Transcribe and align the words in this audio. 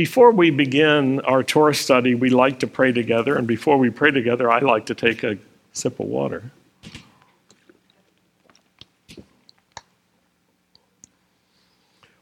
Before 0.00 0.30
we 0.30 0.48
begin 0.48 1.20
our 1.26 1.42
Torah 1.42 1.74
study, 1.74 2.14
we 2.14 2.30
like 2.30 2.60
to 2.60 2.66
pray 2.66 2.90
together. 2.90 3.36
And 3.36 3.46
before 3.46 3.76
we 3.76 3.90
pray 3.90 4.10
together, 4.10 4.50
I 4.50 4.60
like 4.60 4.86
to 4.86 4.94
take 4.94 5.22
a 5.22 5.36
sip 5.74 6.00
of 6.00 6.06
water. 6.06 6.50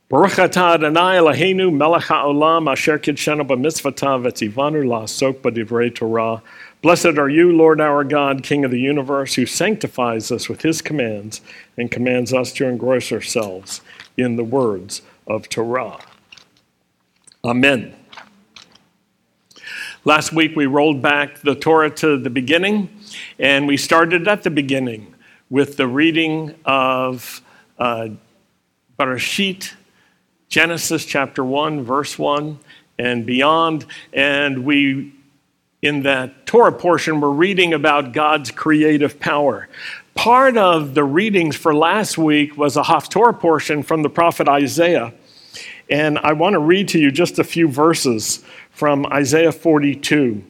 Baruch 0.08 0.32
atah 0.32 0.74
Adonai 0.74 1.18
Eloheinu 1.18 1.72
melech 1.72 2.06
haolam 2.06 2.68
asher 2.68 2.98
kidshenu 2.98 3.46
la'asok 3.46 5.34
b'divrei 5.34 5.94
Torah. 5.94 6.42
Blessed 6.82 7.16
are 7.16 7.28
you, 7.28 7.52
Lord 7.52 7.80
our 7.80 8.02
God, 8.02 8.42
King 8.42 8.64
of 8.64 8.72
the 8.72 8.80
universe, 8.80 9.34
who 9.36 9.46
sanctifies 9.46 10.32
us 10.32 10.48
with 10.48 10.62
his 10.62 10.82
commands 10.82 11.40
and 11.76 11.92
commands 11.92 12.32
us 12.34 12.52
to 12.54 12.66
engross 12.66 13.12
ourselves 13.12 13.82
in 14.16 14.34
the 14.34 14.42
words 14.42 15.02
of 15.28 15.48
Torah. 15.48 16.00
Amen. 17.44 17.94
Last 20.04 20.32
week 20.32 20.56
we 20.56 20.66
rolled 20.66 21.00
back 21.00 21.40
the 21.40 21.54
Torah 21.54 21.90
to 21.96 22.18
the 22.18 22.30
beginning, 22.30 22.90
and 23.38 23.68
we 23.68 23.76
started 23.76 24.26
at 24.26 24.42
the 24.42 24.50
beginning 24.50 25.14
with 25.48 25.76
the 25.76 25.86
reading 25.86 26.56
of 26.64 27.40
uh, 27.78 28.08
Bereshit 28.98 29.72
Genesis 30.48 31.04
chapter 31.04 31.44
1, 31.44 31.84
verse 31.84 32.18
1 32.18 32.58
and 32.98 33.24
beyond. 33.24 33.86
And 34.12 34.64
we, 34.64 35.14
in 35.80 36.02
that 36.02 36.44
Torah 36.44 36.72
portion, 36.72 37.20
we're 37.20 37.30
reading 37.30 37.72
about 37.72 38.12
God's 38.12 38.50
creative 38.50 39.20
power. 39.20 39.68
Part 40.16 40.56
of 40.56 40.94
the 40.94 41.04
readings 41.04 41.54
for 41.54 41.72
last 41.72 42.18
week 42.18 42.56
was 42.56 42.76
a 42.76 42.82
Haftorah 42.82 43.38
portion 43.38 43.84
from 43.84 44.02
the 44.02 44.10
prophet 44.10 44.48
Isaiah. 44.48 45.14
And 45.90 46.18
I 46.18 46.32
want 46.34 46.54
to 46.54 46.58
read 46.58 46.88
to 46.88 46.98
you 46.98 47.10
just 47.10 47.38
a 47.38 47.44
few 47.44 47.68
verses 47.68 48.44
from 48.70 49.06
Isaiah 49.06 49.52
42, 49.52 50.42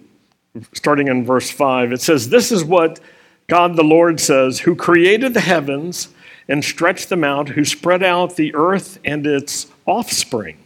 starting 0.73 1.09
in 1.09 1.24
verse 1.24 1.51
5. 1.51 1.93
It 1.93 2.01
says, 2.01 2.29
This 2.29 2.51
is 2.51 2.65
what 2.65 3.01
God 3.46 3.77
the 3.77 3.85
Lord 3.85 4.21
says, 4.21 4.60
who 4.60 4.74
created 4.74 5.35
the 5.35 5.40
heavens 5.40 6.09
and 6.49 6.65
stretched 6.65 7.09
them 7.09 7.24
out, 7.24 7.51
who 7.51 7.65
spread 7.65 8.02
out 8.02 8.37
the 8.37 8.54
earth 8.54 8.99
and 9.04 9.27
its 9.27 9.68
offspring, 9.87 10.59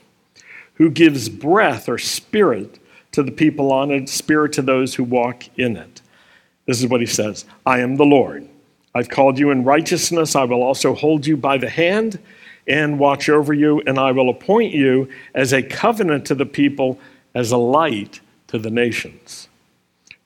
who 0.75 0.91
gives 0.91 1.29
breath 1.29 1.89
or 1.89 1.99
spirit 1.99 2.79
to 3.13 3.23
the 3.23 3.33
people 3.33 3.73
on 3.73 3.91
it, 3.91 4.09
spirit 4.09 4.53
to 4.55 4.63
those 4.63 4.95
who 4.95 5.05
walk 5.05 5.45
in 5.59 5.77
it. 5.77 6.01
This 6.67 6.81
is 6.81 6.87
what 6.89 7.01
he 7.01 7.07
says 7.07 7.45
I 7.67 7.81
am 7.81 7.97
the 7.97 8.05
Lord. 8.05 8.49
I've 8.95 9.09
called 9.09 9.39
you 9.39 9.51
in 9.51 9.65
righteousness. 9.65 10.37
I 10.37 10.45
will 10.45 10.63
also 10.63 10.95
hold 10.95 11.27
you 11.27 11.37
by 11.37 11.57
the 11.59 11.69
hand 11.69 12.19
and 12.67 12.99
watch 12.99 13.29
over 13.29 13.53
you, 13.53 13.83
and 13.87 13.99
I 13.99 14.13
will 14.13 14.29
appoint 14.29 14.73
you 14.73 15.09
as 15.35 15.53
a 15.53 15.63
covenant 15.63 16.27
to 16.27 16.35
the 16.35 16.47
people, 16.47 16.99
as 17.35 17.51
a 17.51 17.57
light 17.57 18.21
to 18.49 18.59
the 18.59 18.71
nations. 18.71 19.49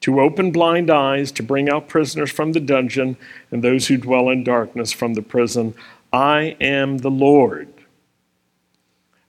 To 0.01 0.21
open 0.21 0.51
blind 0.51 0.89
eyes, 0.89 1.31
to 1.33 1.43
bring 1.43 1.69
out 1.69 1.89
prisoners 1.89 2.31
from 2.31 2.51
the 2.51 2.59
dungeon, 2.59 3.17
and 3.51 3.63
those 3.63 3.87
who 3.87 3.97
dwell 3.97 4.29
in 4.29 4.43
darkness 4.43 4.91
from 4.91 5.15
the 5.15 5.21
prison. 5.21 5.73
I 6.13 6.55
am 6.61 6.99
the 6.99 7.11
Lord. 7.11 7.67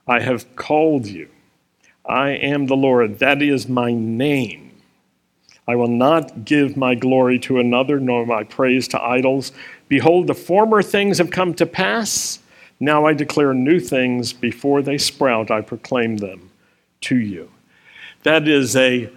I 0.07 0.19
have 0.19 0.55
called 0.55 1.07
you. 1.07 1.29
I 2.05 2.29
am 2.31 2.67
the 2.67 2.75
Lord. 2.75 3.19
That 3.19 3.41
is 3.41 3.67
my 3.67 3.91
name. 3.91 4.71
I 5.67 5.75
will 5.75 5.87
not 5.87 6.45
give 6.45 6.75
my 6.75 6.95
glory 6.95 7.37
to 7.39 7.59
another, 7.59 7.99
nor 7.99 8.25
my 8.25 8.43
praise 8.43 8.87
to 8.87 9.03
idols. 9.03 9.51
Behold, 9.87 10.25
the 10.25 10.33
former 10.33 10.81
things 10.81 11.19
have 11.19 11.29
come 11.29 11.53
to 11.55 11.65
pass. 11.67 12.39
Now 12.79 13.05
I 13.05 13.13
declare 13.13 13.53
new 13.53 13.79
things. 13.79 14.33
Before 14.33 14.81
they 14.81 14.97
sprout, 14.97 15.51
I 15.51 15.61
proclaim 15.61 16.17
them 16.17 16.51
to 17.01 17.17
you. 17.17 17.51
That 18.23 18.47
is 18.47 18.75
a 18.75 19.09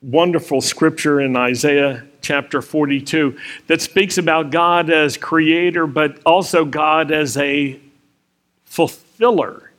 wonderful 0.00 0.60
scripture 0.60 1.20
in 1.20 1.36
Isaiah 1.36 2.04
chapter 2.20 2.62
42 2.62 3.36
that 3.66 3.80
speaks 3.80 4.18
about 4.18 4.50
God 4.50 4.90
as 4.90 5.16
creator, 5.16 5.86
but 5.86 6.20
also 6.24 6.64
God 6.64 7.10
as 7.10 7.36
a 7.36 7.78
fulfiller 8.64 9.72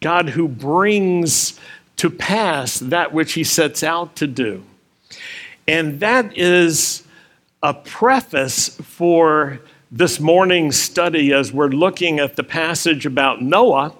God 0.00 0.30
who 0.30 0.48
brings 0.48 1.58
to 1.96 2.10
pass 2.10 2.78
that 2.78 3.12
which 3.12 3.32
he 3.32 3.44
sets 3.44 3.82
out 3.82 4.16
to 4.16 4.26
do. 4.26 4.62
And 5.66 6.00
that 6.00 6.36
is 6.36 7.02
a 7.62 7.74
preface 7.74 8.68
for 8.68 9.60
this 9.96 10.20
morning's 10.20 10.78
study 10.78 11.32
as 11.32 11.54
we're 11.54 11.68
looking 11.68 12.18
at 12.18 12.36
the 12.36 12.44
passage 12.44 13.06
about 13.06 13.40
Noah, 13.40 13.94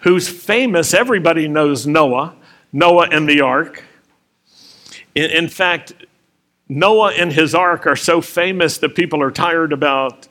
who's 0.00 0.28
famous. 0.28 0.92
Everybody 0.92 1.48
knows 1.48 1.86
Noah, 1.86 2.36
Noah 2.74 3.08
and 3.10 3.26
the 3.26 3.40
ark. 3.40 3.82
In, 5.14 5.30
in 5.30 5.48
fact, 5.48 5.94
Noah 6.68 7.12
and 7.12 7.32
his 7.32 7.54
ark 7.54 7.86
are 7.86 7.96
so 7.96 8.20
famous 8.20 8.76
that 8.78 8.94
people 8.94 9.22
are 9.22 9.30
tired 9.30 9.72
about 9.72 10.28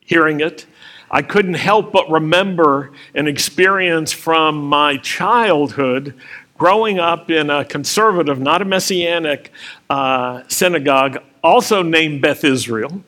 hearing 0.00 0.40
it. 0.40 0.64
I 1.10 1.20
couldn't 1.20 1.54
help 1.54 1.92
but 1.92 2.10
remember 2.10 2.92
an 3.14 3.28
experience 3.28 4.10
from 4.10 4.64
my 4.64 4.96
childhood 4.96 6.14
growing 6.56 6.98
up 6.98 7.30
in 7.30 7.50
a 7.50 7.62
conservative, 7.62 8.40
not 8.40 8.62
a 8.62 8.64
messianic 8.64 9.52
uh, 9.90 10.44
synagogue, 10.48 11.18
also 11.44 11.82
named 11.82 12.22
Beth 12.22 12.42
Israel, 12.42 13.02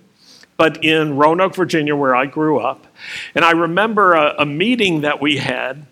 but 0.59 0.85
in 0.85 1.17
Roanoke, 1.17 1.55
Virginia, 1.55 1.97
where 1.97 2.15
I 2.15 2.27
grew 2.27 2.59
up. 2.59 2.87
And 3.35 3.45
I 3.45 3.53
remember 3.53 4.13
a, 4.15 4.35
a 4.41 4.45
meeting 4.45 5.03
that 5.03 5.23
we 5.23 5.39
had 5.39 5.87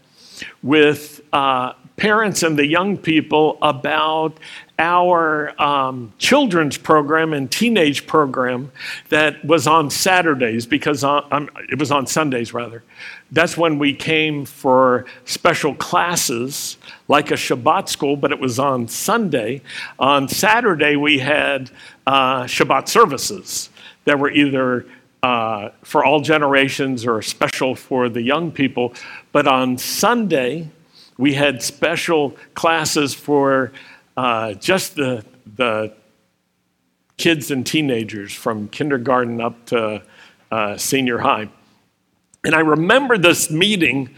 with 0.63 1.23
uh, 1.33 1.73
parents 1.97 2.43
and 2.43 2.59
the 2.59 2.67
young 2.67 2.99
people 2.99 3.59
about 3.63 4.39
our 4.79 5.55
um, 5.63 6.13
children's 6.19 6.77
program 6.77 7.33
and 7.33 7.51
teenage 7.51 8.07
program 8.09 8.71
that 9.09 9.43
was 9.45 9.69
on 9.69 9.89
Saturdays 9.89 10.67
because 10.67 11.05
on, 11.05 11.27
um, 11.31 11.49
it 11.71 11.79
was 11.79 11.93
on 11.93 12.07
Sundays 12.07 12.53
rather. 12.53 12.83
That's 13.31 13.57
when 13.57 13.79
we 13.79 13.95
came 13.95 14.45
for 14.45 15.07
special 15.25 15.75
classes 15.77 16.77
like 17.07 17.31
a 17.31 17.35
Shabbat 17.35 17.89
school, 17.89 18.17
but 18.17 18.33
it 18.33 18.41
was 18.41 18.59
on 18.59 18.89
Sunday. 18.89 19.63
On 19.99 20.29
Saturday, 20.29 20.97
we 20.97 21.21
had 21.21 21.71
uh, 22.07 22.45
Shabbat 22.45 22.89
services 22.89 23.71
that 24.07 24.19
were 24.19 24.31
either 24.31 24.87
uh, 25.23 25.71
for 25.83 26.05
all 26.05 26.21
generations 26.21 27.07
or 27.07 27.21
special 27.21 27.75
for 27.75 28.09
the 28.09 28.23
young 28.23 28.51
people. 28.51 28.95
But 29.33 29.47
on 29.47 29.77
Sunday, 29.77 30.71
we 31.19 31.35
had 31.35 31.63
special 31.63 32.37
classes 32.55 33.15
for 33.15 33.73
uh, 34.17 34.55
just 34.55 34.95
the, 34.95 35.25
the 35.57 35.93
kids 37.17 37.51
and 37.51 37.67
teenagers 37.67 38.33
from 38.33 38.69
kindergarten 38.69 39.41
up 39.41 39.67
to 39.67 40.03
uh, 40.51 40.77
senior 40.77 41.19
high. 41.19 41.49
And 42.45 42.55
I 42.55 42.61
remember 42.61 43.19
this 43.19 43.51
meeting 43.51 44.11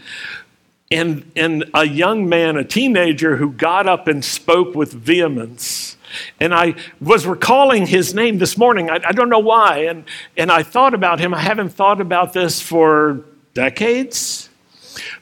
and, 0.91 1.31
and 1.35 1.65
a 1.73 1.85
young 1.85 2.27
man, 2.27 2.57
a 2.57 2.63
teenager, 2.63 3.37
who 3.37 3.51
got 3.51 3.87
up 3.87 4.07
and 4.07 4.25
spoke 4.25 4.75
with 4.75 4.91
vehemence. 4.91 5.97
And 6.39 6.53
I 6.53 6.75
was 6.99 7.25
recalling 7.25 7.87
his 7.87 8.13
name 8.13 8.37
this 8.37 8.57
morning. 8.57 8.89
I, 8.89 8.99
I, 9.07 9.11
don't 9.11 9.29
know 9.29 9.39
why. 9.39 9.85
And, 9.85 10.05
and 10.37 10.51
I 10.51 10.63
thought 10.63 10.93
about 10.93 11.19
him. 11.19 11.33
I 11.33 11.39
haven't 11.39 11.69
thought 11.69 12.01
about 12.01 12.33
this 12.33 12.61
for 12.61 13.23
decades. 13.53 14.49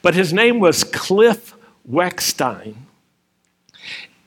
But 0.01 0.15
his 0.15 0.33
name 0.33 0.59
was 0.59 0.83
Cliff 0.83 1.55
Weckstein. 1.89 2.75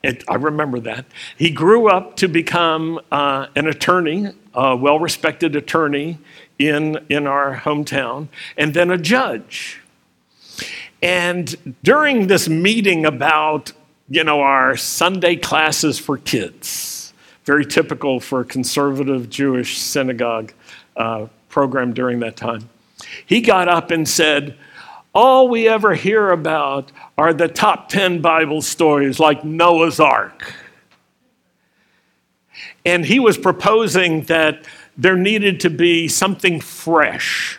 It, 0.02 0.24
I 0.28 0.36
remember 0.36 0.80
that. 0.80 1.04
He 1.36 1.50
grew 1.50 1.88
up 1.88 2.16
to 2.16 2.28
become 2.28 3.00
uh, 3.12 3.48
an 3.54 3.66
attorney, 3.66 4.28
a 4.54 4.74
well 4.74 4.98
respected 4.98 5.54
attorney 5.56 6.18
in, 6.58 7.04
in 7.08 7.26
our 7.26 7.56
hometown, 7.56 8.28
and 8.56 8.72
then 8.72 8.90
a 8.90 8.96
judge. 8.96 9.80
And 11.02 11.76
during 11.82 12.26
this 12.26 12.48
meeting 12.48 13.04
about, 13.04 13.72
you 14.10 14.24
know, 14.24 14.40
our 14.40 14.76
Sunday 14.76 15.36
classes 15.36 15.98
for 15.98 16.18
kids, 16.18 17.12
very 17.44 17.64
typical 17.64 18.18
for 18.18 18.40
a 18.40 18.44
conservative 18.44 19.30
Jewish 19.30 19.78
synagogue 19.78 20.52
uh, 20.96 21.28
program 21.48 21.94
during 21.94 22.18
that 22.18 22.36
time, 22.36 22.68
he 23.24 23.40
got 23.40 23.68
up 23.68 23.92
and 23.92 24.06
said, 24.06 24.56
all 25.14 25.48
we 25.48 25.68
ever 25.68 25.94
hear 25.94 26.30
about 26.30 26.90
are 27.16 27.32
the 27.32 27.48
top 27.48 27.88
10 27.88 28.20
Bible 28.20 28.62
stories 28.62 29.20
like 29.20 29.44
Noah's 29.44 30.00
Ark. 30.00 30.54
And 32.84 33.04
he 33.04 33.20
was 33.20 33.38
proposing 33.38 34.22
that 34.24 34.66
there 34.96 35.16
needed 35.16 35.60
to 35.60 35.70
be 35.70 36.08
something 36.08 36.60
fresh. 36.60 37.58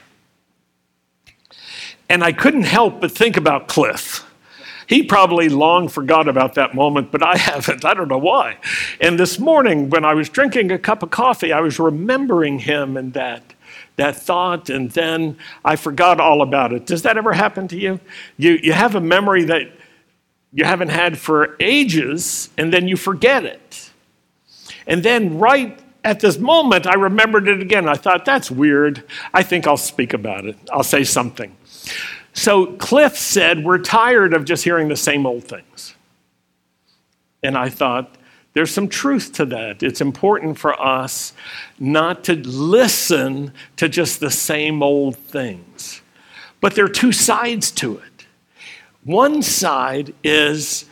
And 2.10 2.24
I 2.24 2.34
couldn't 2.34 2.64
help 2.64 3.00
but 3.00 3.12
think 3.12 3.38
about 3.38 3.68
Cliff. 3.68 4.26
He 4.92 5.04
probably 5.04 5.48
long 5.48 5.88
forgot 5.88 6.28
about 6.28 6.56
that 6.56 6.76
moment, 6.76 7.14
but 7.14 7.24
I 7.24 7.38
haven't. 7.38 7.86
I 7.86 7.94
don't 7.94 8.10
know 8.10 8.18
why. 8.18 8.58
And 9.00 9.18
this 9.18 9.40
morning, 9.40 9.90
when 9.90 10.04
I 10.04 10.14
was 10.14 10.28
drinking 10.28 10.70
a 10.70 10.78
cup 10.78 11.02
of 11.02 11.12
coffee, 11.12 11.54
I 11.54 11.62
was 11.62 11.80
remembering 11.80 12.60
him 12.60 12.98
and 12.98 13.14
that 13.14 13.54
that 13.96 14.18
thought, 14.18 14.70
and 14.70 14.92
then 14.92 15.38
I 15.64 15.78
forgot 15.78 16.20
all 16.20 16.42
about 16.42 16.74
it. 16.74 16.86
Does 16.86 17.04
that 17.04 17.18
ever 17.18 17.32
happen 17.32 17.70
to 17.70 17.78
you? 17.78 18.02
You, 18.36 18.60
you 18.62 18.74
have 18.74 18.96
a 18.96 19.00
memory 19.00 19.46
that 19.46 19.72
you 20.52 20.66
haven't 20.66 20.90
had 20.90 21.18
for 21.18 21.56
ages, 21.62 22.50
and 22.58 22.74
then 22.74 22.90
you 22.90 22.98
forget 22.98 23.46
it. 23.46 23.92
And 24.88 25.04
then, 25.04 25.40
right 25.40 25.80
at 26.04 26.20
this 26.20 26.38
moment, 26.38 26.86
I 26.86 26.96
remembered 26.96 27.48
it 27.48 27.62
again. 27.62 27.88
I 27.88 27.96
thought, 27.96 28.26
that's 28.26 28.52
weird. 28.52 29.06
I 29.34 29.44
think 29.44 29.68
I'll 29.68 29.78
speak 29.78 30.14
about 30.14 30.46
it. 30.46 30.58
I'll 30.70 30.84
say 30.84 31.06
something. 31.06 31.56
So 32.34 32.68
Cliff 32.78 33.18
said, 33.18 33.64
We're 33.64 33.80
tired 33.80 34.34
of 34.34 34.46
just 34.46 34.64
hearing 34.64 34.88
the 34.88 34.96
same 34.96 35.26
old 35.26 35.44
things. 35.44 35.96
And 37.44 37.58
I 37.58 37.70
thought, 37.70 38.18
there's 38.54 38.72
some 38.72 38.90
truth 38.90 39.34
to 39.34 39.46
that. 39.46 39.82
It's 39.82 40.02
important 40.02 40.58
for 40.60 40.80
us 40.80 41.34
not 41.80 42.26
to 42.26 42.36
listen 42.36 43.54
to 43.78 43.88
just 43.88 44.20
the 44.20 44.32
same 44.32 44.84
old 44.84 45.18
things. 45.18 46.02
But 46.60 46.76
there 46.76 46.86
are 46.86 46.90
two 46.90 47.14
sides 47.14 47.72
to 47.72 47.98
it. 47.98 48.26
One 49.04 49.42
side 49.42 50.14
is 50.24 50.86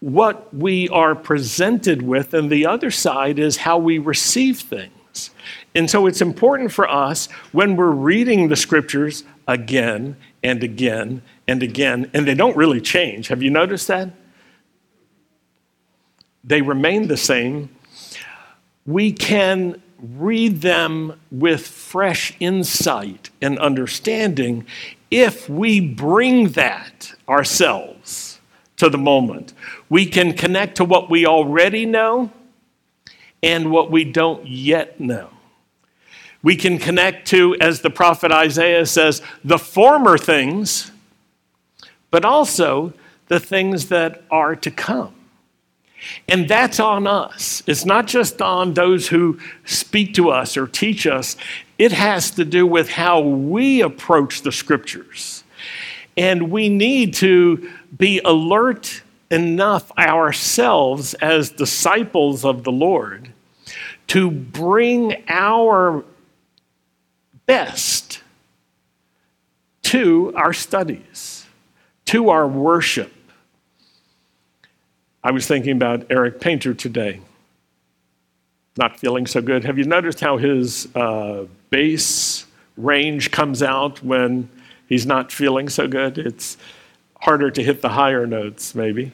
what 0.00 0.54
we 0.54 0.88
are 0.88 1.14
presented 1.14 2.02
with, 2.02 2.34
and 2.34 2.50
the 2.50 2.66
other 2.66 2.90
side 2.90 3.38
is 3.38 3.58
how 3.58 3.78
we 3.78 3.98
receive 3.98 4.60
things. 4.60 5.30
And 5.74 5.90
so 5.90 6.06
it's 6.06 6.20
important 6.20 6.72
for 6.72 6.88
us 6.88 7.26
when 7.52 7.76
we're 7.76 7.90
reading 7.90 8.48
the 8.48 8.56
scriptures 8.56 9.24
again 9.46 10.16
and 10.42 10.62
again 10.62 11.22
and 11.46 11.62
again, 11.62 12.10
and 12.12 12.26
they 12.26 12.34
don't 12.34 12.56
really 12.56 12.80
change. 12.80 13.28
Have 13.28 13.42
you 13.42 13.50
noticed 13.50 13.88
that? 13.88 14.10
They 16.44 16.62
remain 16.62 17.08
the 17.08 17.16
same. 17.16 17.70
We 18.84 19.12
can 19.12 19.80
read 19.98 20.60
them 20.62 21.20
with 21.30 21.66
fresh 21.66 22.34
insight 22.40 23.30
and 23.40 23.58
understanding 23.58 24.66
if 25.10 25.48
we 25.48 25.80
bring 25.80 26.48
that 26.50 27.14
ourselves 27.28 28.40
to 28.78 28.88
the 28.88 28.98
moment. 28.98 29.52
We 29.88 30.06
can 30.06 30.32
connect 30.32 30.78
to 30.78 30.84
what 30.84 31.08
we 31.08 31.24
already 31.24 31.86
know 31.86 32.32
and 33.42 33.70
what 33.70 33.90
we 33.90 34.04
don't 34.04 34.46
yet 34.46 34.98
know. 34.98 35.31
We 36.42 36.56
can 36.56 36.78
connect 36.78 37.28
to, 37.28 37.56
as 37.60 37.80
the 37.80 37.90
prophet 37.90 38.32
Isaiah 38.32 38.86
says, 38.86 39.22
the 39.44 39.58
former 39.58 40.18
things, 40.18 40.90
but 42.10 42.24
also 42.24 42.92
the 43.28 43.38
things 43.38 43.88
that 43.88 44.24
are 44.30 44.56
to 44.56 44.70
come. 44.70 45.14
And 46.28 46.48
that's 46.48 46.80
on 46.80 47.06
us. 47.06 47.62
It's 47.66 47.84
not 47.84 48.06
just 48.08 48.42
on 48.42 48.74
those 48.74 49.08
who 49.08 49.38
speak 49.64 50.14
to 50.14 50.30
us 50.30 50.56
or 50.56 50.66
teach 50.66 51.06
us, 51.06 51.36
it 51.78 51.92
has 51.92 52.32
to 52.32 52.44
do 52.44 52.66
with 52.66 52.88
how 52.88 53.20
we 53.20 53.80
approach 53.80 54.42
the 54.42 54.52
scriptures. 54.52 55.44
And 56.16 56.50
we 56.50 56.68
need 56.68 57.14
to 57.14 57.70
be 57.96 58.20
alert 58.24 59.02
enough 59.30 59.90
ourselves 59.96 61.14
as 61.14 61.50
disciples 61.50 62.44
of 62.44 62.64
the 62.64 62.72
Lord 62.72 63.32
to 64.08 64.30
bring 64.30 65.24
our 65.28 66.04
best 67.46 68.22
to 69.82 70.32
our 70.34 70.52
studies, 70.52 71.46
to 72.06 72.30
our 72.30 72.46
worship. 72.46 73.12
I 75.24 75.30
was 75.30 75.46
thinking 75.46 75.72
about 75.72 76.06
Eric 76.10 76.40
Painter 76.40 76.74
today. 76.74 77.20
Not 78.76 78.98
feeling 78.98 79.26
so 79.26 79.42
good. 79.42 79.64
Have 79.64 79.78
you 79.78 79.84
noticed 79.84 80.20
how 80.20 80.38
his 80.38 80.88
uh, 80.96 81.44
bass 81.70 82.46
range 82.76 83.30
comes 83.30 83.62
out 83.62 84.02
when 84.02 84.48
he's 84.88 85.04
not 85.04 85.30
feeling 85.30 85.68
so 85.68 85.86
good? 85.86 86.18
It's 86.18 86.56
harder 87.20 87.50
to 87.50 87.62
hit 87.62 87.82
the 87.82 87.90
higher 87.90 88.26
notes, 88.26 88.74
maybe. 88.74 89.12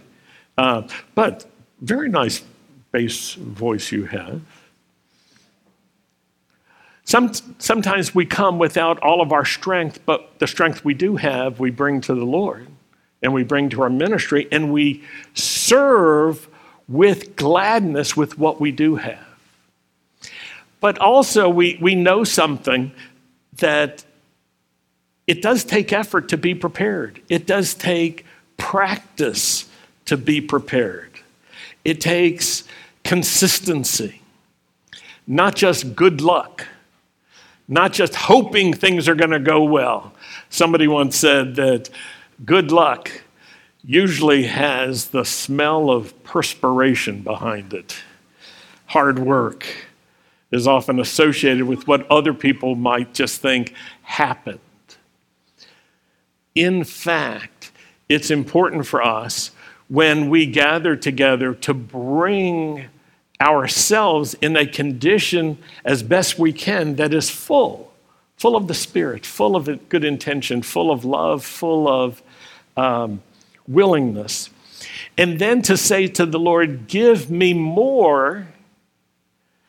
Uh, 0.56 0.82
but 1.14 1.44
very 1.80 2.08
nice 2.08 2.42
bass 2.92 3.34
voice 3.34 3.92
you 3.92 4.04
have. 4.06 4.40
Some, 7.08 7.32
sometimes 7.58 8.14
we 8.14 8.26
come 8.26 8.58
without 8.58 9.00
all 9.00 9.22
of 9.22 9.32
our 9.32 9.46
strength, 9.46 10.00
but 10.04 10.38
the 10.40 10.46
strength 10.46 10.84
we 10.84 10.92
do 10.92 11.16
have, 11.16 11.58
we 11.58 11.70
bring 11.70 12.02
to 12.02 12.14
the 12.14 12.26
Lord 12.26 12.66
and 13.22 13.32
we 13.32 13.44
bring 13.44 13.70
to 13.70 13.80
our 13.80 13.88
ministry, 13.88 14.46
and 14.52 14.70
we 14.70 15.02
serve 15.32 16.48
with 16.86 17.34
gladness 17.34 18.14
with 18.14 18.36
what 18.36 18.60
we 18.60 18.72
do 18.72 18.96
have. 18.96 19.24
But 20.80 20.98
also, 20.98 21.48
we, 21.48 21.78
we 21.80 21.94
know 21.94 22.24
something 22.24 22.92
that 23.54 24.04
it 25.26 25.40
does 25.40 25.64
take 25.64 25.94
effort 25.94 26.28
to 26.28 26.36
be 26.36 26.54
prepared. 26.54 27.22
It 27.30 27.46
does 27.46 27.72
take 27.72 28.26
practice 28.58 29.66
to 30.04 30.18
be 30.18 30.42
prepared. 30.42 31.20
It 31.86 32.02
takes 32.02 32.64
consistency, 33.02 34.20
not 35.26 35.56
just 35.56 35.96
good 35.96 36.20
luck, 36.20 36.66
not 37.68 37.92
just 37.92 38.14
hoping 38.14 38.72
things 38.72 39.08
are 39.08 39.14
going 39.14 39.30
to 39.30 39.38
go 39.38 39.62
well. 39.62 40.12
Somebody 40.50 40.88
once 40.88 41.16
said 41.16 41.54
that 41.56 41.90
good 42.44 42.72
luck 42.72 43.10
usually 43.84 44.44
has 44.44 45.08
the 45.08 45.24
smell 45.24 45.90
of 45.90 46.24
perspiration 46.24 47.20
behind 47.20 47.72
it. 47.72 47.96
Hard 48.86 49.18
work 49.18 49.66
is 50.50 50.66
often 50.66 50.98
associated 50.98 51.64
with 51.64 51.86
what 51.86 52.10
other 52.10 52.32
people 52.32 52.74
might 52.74 53.12
just 53.12 53.40
think 53.40 53.74
happened 54.02 54.60
in 56.58 56.82
fact, 56.82 57.70
it's 58.08 58.32
important 58.32 58.84
for 58.84 59.00
us 59.00 59.52
when 59.86 60.28
we 60.28 60.44
gather 60.44 60.96
together 60.96 61.54
to 61.54 61.72
bring 61.72 62.86
ourselves 63.40 64.34
in 64.40 64.56
a 64.56 64.66
condition 64.66 65.58
as 65.84 66.02
best 66.02 66.38
we 66.38 66.52
can 66.52 66.96
that 66.96 67.14
is 67.14 67.30
full, 67.30 67.92
full 68.36 68.56
of 68.56 68.66
the 68.68 68.74
Spirit, 68.74 69.24
full 69.24 69.54
of 69.56 69.88
good 69.88 70.04
intention, 70.04 70.62
full 70.62 70.90
of 70.90 71.04
love, 71.04 71.44
full 71.44 71.88
of 71.88 72.22
um, 72.76 73.22
willingness. 73.66 74.50
And 75.16 75.38
then 75.38 75.62
to 75.62 75.76
say 75.76 76.06
to 76.08 76.26
the 76.26 76.38
Lord, 76.38 76.86
Give 76.86 77.30
me 77.30 77.52
more 77.54 78.48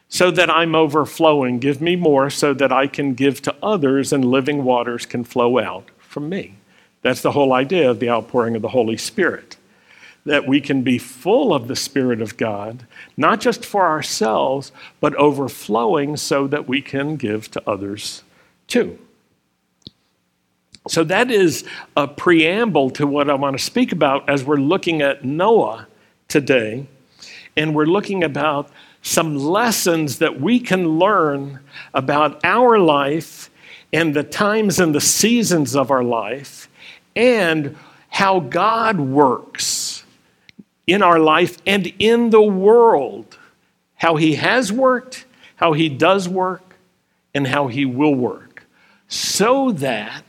so 0.07 0.31
that 0.31 0.49
I'm 0.49 0.73
overflowing. 0.73 1.59
Give 1.59 1.81
me 1.81 1.95
more 1.95 2.29
so 2.31 2.53
that 2.55 2.71
I 2.71 2.87
can 2.87 3.13
give 3.13 3.41
to 3.43 3.55
others 3.61 4.11
and 4.11 4.25
living 4.25 4.63
waters 4.63 5.05
can 5.05 5.23
flow 5.23 5.59
out 5.59 5.89
from 5.99 6.27
me. 6.29 6.55
That's 7.03 7.21
the 7.21 7.31
whole 7.31 7.53
idea 7.53 7.89
of 7.89 7.99
the 7.99 8.09
outpouring 8.09 8.55
of 8.55 8.61
the 8.61 8.69
Holy 8.69 8.97
Spirit. 8.97 9.55
That 10.29 10.47
we 10.47 10.61
can 10.61 10.83
be 10.83 10.99
full 10.99 11.53
of 11.53 11.67
the 11.67 11.75
Spirit 11.75 12.21
of 12.21 12.37
God, 12.37 12.85
not 13.17 13.41
just 13.41 13.65
for 13.65 13.87
ourselves, 13.87 14.71
but 14.99 15.15
overflowing 15.15 16.17
so 16.17 16.45
that 16.47 16.67
we 16.67 16.81
can 16.81 17.15
give 17.15 17.49
to 17.51 17.63
others 17.67 18.23
too. 18.67 18.99
So, 20.87 21.03
that 21.03 21.29
is 21.29 21.65
a 21.97 22.07
preamble 22.07 22.91
to 22.91 23.07
what 23.07 23.29
I 23.29 23.33
want 23.33 23.57
to 23.57 23.63
speak 23.63 23.91
about 23.91 24.29
as 24.29 24.43
we're 24.43 24.57
looking 24.57 25.01
at 25.01 25.25
Noah 25.25 25.87
today. 26.27 26.85
And 27.57 27.75
we're 27.75 27.85
looking 27.85 28.23
about 28.23 28.69
some 29.01 29.35
lessons 29.35 30.19
that 30.19 30.39
we 30.39 30.59
can 30.59 30.99
learn 30.99 31.59
about 31.93 32.39
our 32.43 32.77
life 32.77 33.49
and 33.91 34.15
the 34.15 34.23
times 34.23 34.79
and 34.79 34.93
the 34.93 35.01
seasons 35.01 35.75
of 35.75 35.91
our 35.91 36.03
life 36.03 36.69
and 37.15 37.75
how 38.09 38.39
God 38.39 38.99
works 38.99 39.98
in 40.89 41.03
our 41.03 41.19
life 41.19 41.57
and 41.65 41.93
in 41.99 42.29
the 42.29 42.41
world. 42.41 43.37
How 43.95 44.15
He 44.15 44.35
has 44.35 44.71
worked, 44.71 45.25
how 45.57 45.73
He 45.73 45.89
does 45.89 46.27
work, 46.27 46.75
and 47.33 47.47
how 47.47 47.67
He 47.67 47.85
will 47.85 48.15
work. 48.15 48.65
So 49.07 49.71
that 49.73 50.23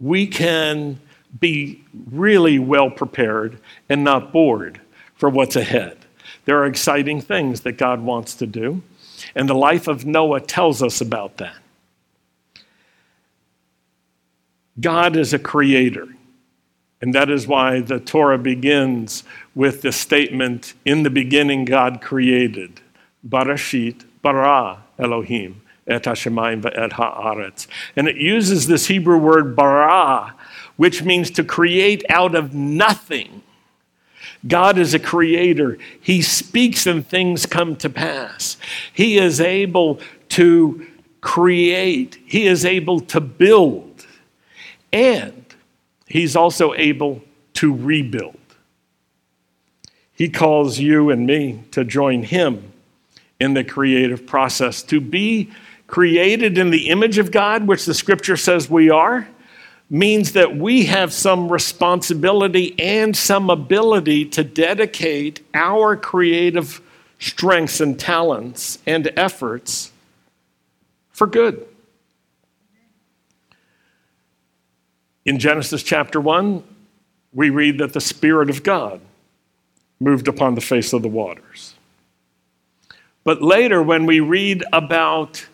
we 0.00 0.26
can 0.26 1.00
be 1.40 1.84
really 2.10 2.58
well 2.58 2.90
prepared 2.90 3.58
and 3.88 4.04
not 4.04 4.32
bored 4.32 4.80
for 5.14 5.28
what's 5.28 5.56
ahead. 5.56 5.98
There 6.44 6.58
are 6.58 6.66
exciting 6.66 7.20
things 7.20 7.60
that 7.60 7.72
God 7.72 8.00
wants 8.00 8.34
to 8.36 8.46
do, 8.46 8.82
and 9.34 9.48
the 9.48 9.54
life 9.54 9.86
of 9.86 10.04
Noah 10.04 10.40
tells 10.40 10.82
us 10.82 11.00
about 11.00 11.36
that. 11.36 11.56
God 14.80 15.16
is 15.16 15.32
a 15.32 15.38
creator. 15.38 16.08
And 17.02 17.12
that 17.14 17.28
is 17.28 17.48
why 17.48 17.80
the 17.80 17.98
Torah 17.98 18.38
begins 18.38 19.24
with 19.56 19.82
the 19.82 19.90
statement 19.90 20.74
In 20.84 21.02
the 21.02 21.10
beginning, 21.10 21.64
God 21.64 22.00
created. 22.00 22.80
Bereshit, 23.28 24.04
bara 24.22 24.84
Elohim, 24.98 25.60
et 25.88 26.04
hashemayim 26.04 26.62
ve'et 26.62 26.92
ha'aretz. 26.92 27.66
And 27.96 28.06
it 28.06 28.16
uses 28.16 28.68
this 28.68 28.86
Hebrew 28.86 29.18
word 29.18 29.56
bara, 29.56 30.34
which 30.76 31.02
means 31.02 31.30
to 31.32 31.44
create 31.44 32.04
out 32.08 32.36
of 32.36 32.54
nothing. 32.54 33.42
God 34.46 34.78
is 34.78 34.94
a 34.94 34.98
creator. 34.98 35.78
He 36.00 36.22
speaks 36.22 36.86
and 36.86 37.06
things 37.06 37.46
come 37.46 37.76
to 37.76 37.90
pass. 37.90 38.56
He 38.92 39.18
is 39.18 39.40
able 39.40 40.00
to 40.30 40.86
create, 41.20 42.18
He 42.26 42.46
is 42.46 42.64
able 42.64 43.00
to 43.00 43.20
build. 43.20 44.06
And 44.92 45.41
He's 46.12 46.36
also 46.36 46.74
able 46.74 47.22
to 47.54 47.74
rebuild. 47.74 48.36
He 50.12 50.28
calls 50.28 50.78
you 50.78 51.08
and 51.08 51.26
me 51.26 51.64
to 51.70 51.84
join 51.84 52.22
Him 52.22 52.70
in 53.40 53.54
the 53.54 53.64
creative 53.64 54.26
process, 54.26 54.82
to 54.82 55.00
be 55.00 55.50
created 55.86 56.58
in 56.58 56.68
the 56.68 56.90
image 56.90 57.16
of 57.16 57.30
God, 57.30 57.66
which 57.66 57.86
the 57.86 57.94
scripture 57.94 58.36
says 58.36 58.68
we 58.68 58.90
are, 58.90 59.26
means 59.88 60.32
that 60.32 60.54
we 60.54 60.84
have 60.84 61.14
some 61.14 61.50
responsibility 61.50 62.78
and 62.78 63.16
some 63.16 63.48
ability 63.48 64.26
to 64.26 64.44
dedicate 64.44 65.42
our 65.54 65.96
creative 65.96 66.82
strengths 67.20 67.80
and 67.80 67.98
talents 67.98 68.76
and 68.84 69.10
efforts 69.16 69.90
for 71.10 71.26
good. 71.26 71.66
In 75.24 75.38
Genesis 75.38 75.82
chapter 75.82 76.20
1, 76.20 76.64
we 77.32 77.50
read 77.50 77.78
that 77.78 77.92
the 77.92 78.00
Spirit 78.00 78.50
of 78.50 78.62
God 78.62 79.00
moved 80.00 80.26
upon 80.26 80.54
the 80.54 80.60
face 80.60 80.92
of 80.92 81.02
the 81.02 81.08
waters. 81.08 81.74
But 83.24 83.40
later, 83.40 83.82
when 83.82 84.04
we 84.04 84.18
read 84.18 84.64
about 84.72 85.46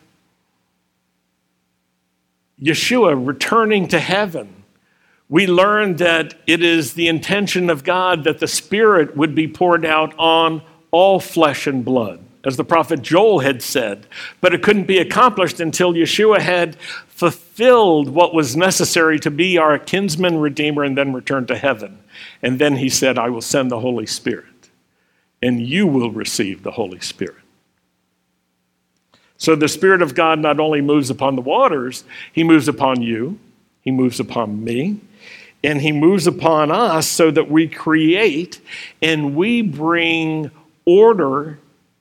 Yeshua 2.60 3.26
returning 3.26 3.88
to 3.88 4.00
heaven, 4.00 4.64
we 5.28 5.46
learn 5.46 5.96
that 5.96 6.34
it 6.46 6.62
is 6.62 6.94
the 6.94 7.08
intention 7.08 7.68
of 7.68 7.84
God 7.84 8.24
that 8.24 8.38
the 8.38 8.48
Spirit 8.48 9.16
would 9.16 9.34
be 9.34 9.46
poured 9.46 9.84
out 9.84 10.18
on 10.18 10.62
all 10.90 11.20
flesh 11.20 11.66
and 11.66 11.84
blood, 11.84 12.20
as 12.48 12.56
the 12.56 12.64
prophet 12.64 13.02
Joel 13.02 13.38
had 13.38 13.62
said. 13.62 14.06
But 14.40 14.52
it 14.52 14.62
couldn't 14.62 14.88
be 14.88 14.98
accomplished 14.98 15.60
until 15.60 15.92
Yeshua 15.92 16.40
had 16.40 16.76
fulfilled 17.06 18.08
what 18.08 18.34
was 18.34 18.56
necessary 18.56 19.20
to 19.20 19.30
be 19.30 19.58
our 19.58 19.78
kinsman 19.78 20.38
redeemer 20.38 20.82
and 20.82 20.98
then 20.98 21.12
return 21.12 21.46
to 21.46 21.56
heaven. 21.56 21.98
And 22.42 22.58
then 22.58 22.76
he 22.76 22.88
said, 22.88 23.18
I 23.18 23.28
will 23.28 23.42
send 23.42 23.70
the 23.70 23.80
Holy 23.80 24.06
Spirit, 24.06 24.70
and 25.40 25.60
you 25.60 25.86
will 25.86 26.10
receive 26.10 26.62
the 26.64 26.72
Holy 26.72 27.00
Spirit. 27.00 27.36
So 29.36 29.54
the 29.54 29.68
Spirit 29.68 30.02
of 30.02 30.16
God 30.16 30.40
not 30.40 30.58
only 30.58 30.80
moves 30.80 31.10
upon 31.10 31.36
the 31.36 31.42
waters, 31.42 32.02
He 32.32 32.42
moves 32.42 32.66
upon 32.66 33.02
you, 33.02 33.38
He 33.82 33.92
moves 33.92 34.18
upon 34.18 34.64
me, 34.64 35.00
and 35.62 35.80
He 35.80 35.92
moves 35.92 36.26
upon 36.26 36.70
us 36.70 37.06
so 37.06 37.30
that 37.30 37.50
we 37.50 37.68
create 37.68 38.60
and 39.00 39.36
we 39.36 39.62
bring 39.62 40.50
order 40.84 41.58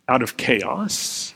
out 0.07 0.21
of 0.21 0.37
chaos, 0.37 1.33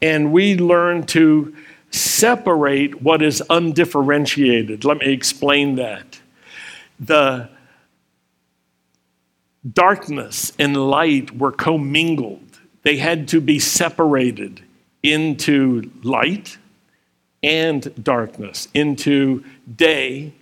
and 0.00 0.32
we 0.32 0.56
learn 0.56 1.04
to 1.06 1.54
separate 1.90 3.02
what 3.02 3.22
is 3.22 3.42
undifferentiated. 3.50 4.84
Let 4.84 4.98
me 4.98 5.12
explain 5.12 5.74
that. 5.76 6.20
The 6.98 7.48
darkness 9.70 10.52
and 10.58 10.76
light 10.88 11.36
were 11.36 11.52
commingled, 11.52 12.58
they 12.82 12.96
had 12.96 13.28
to 13.28 13.40
be 13.40 13.58
separated 13.58 14.62
into 15.02 15.90
light 16.02 16.58
and 17.42 17.92
darkness, 18.02 18.68
into 18.74 19.44
day 19.76 20.32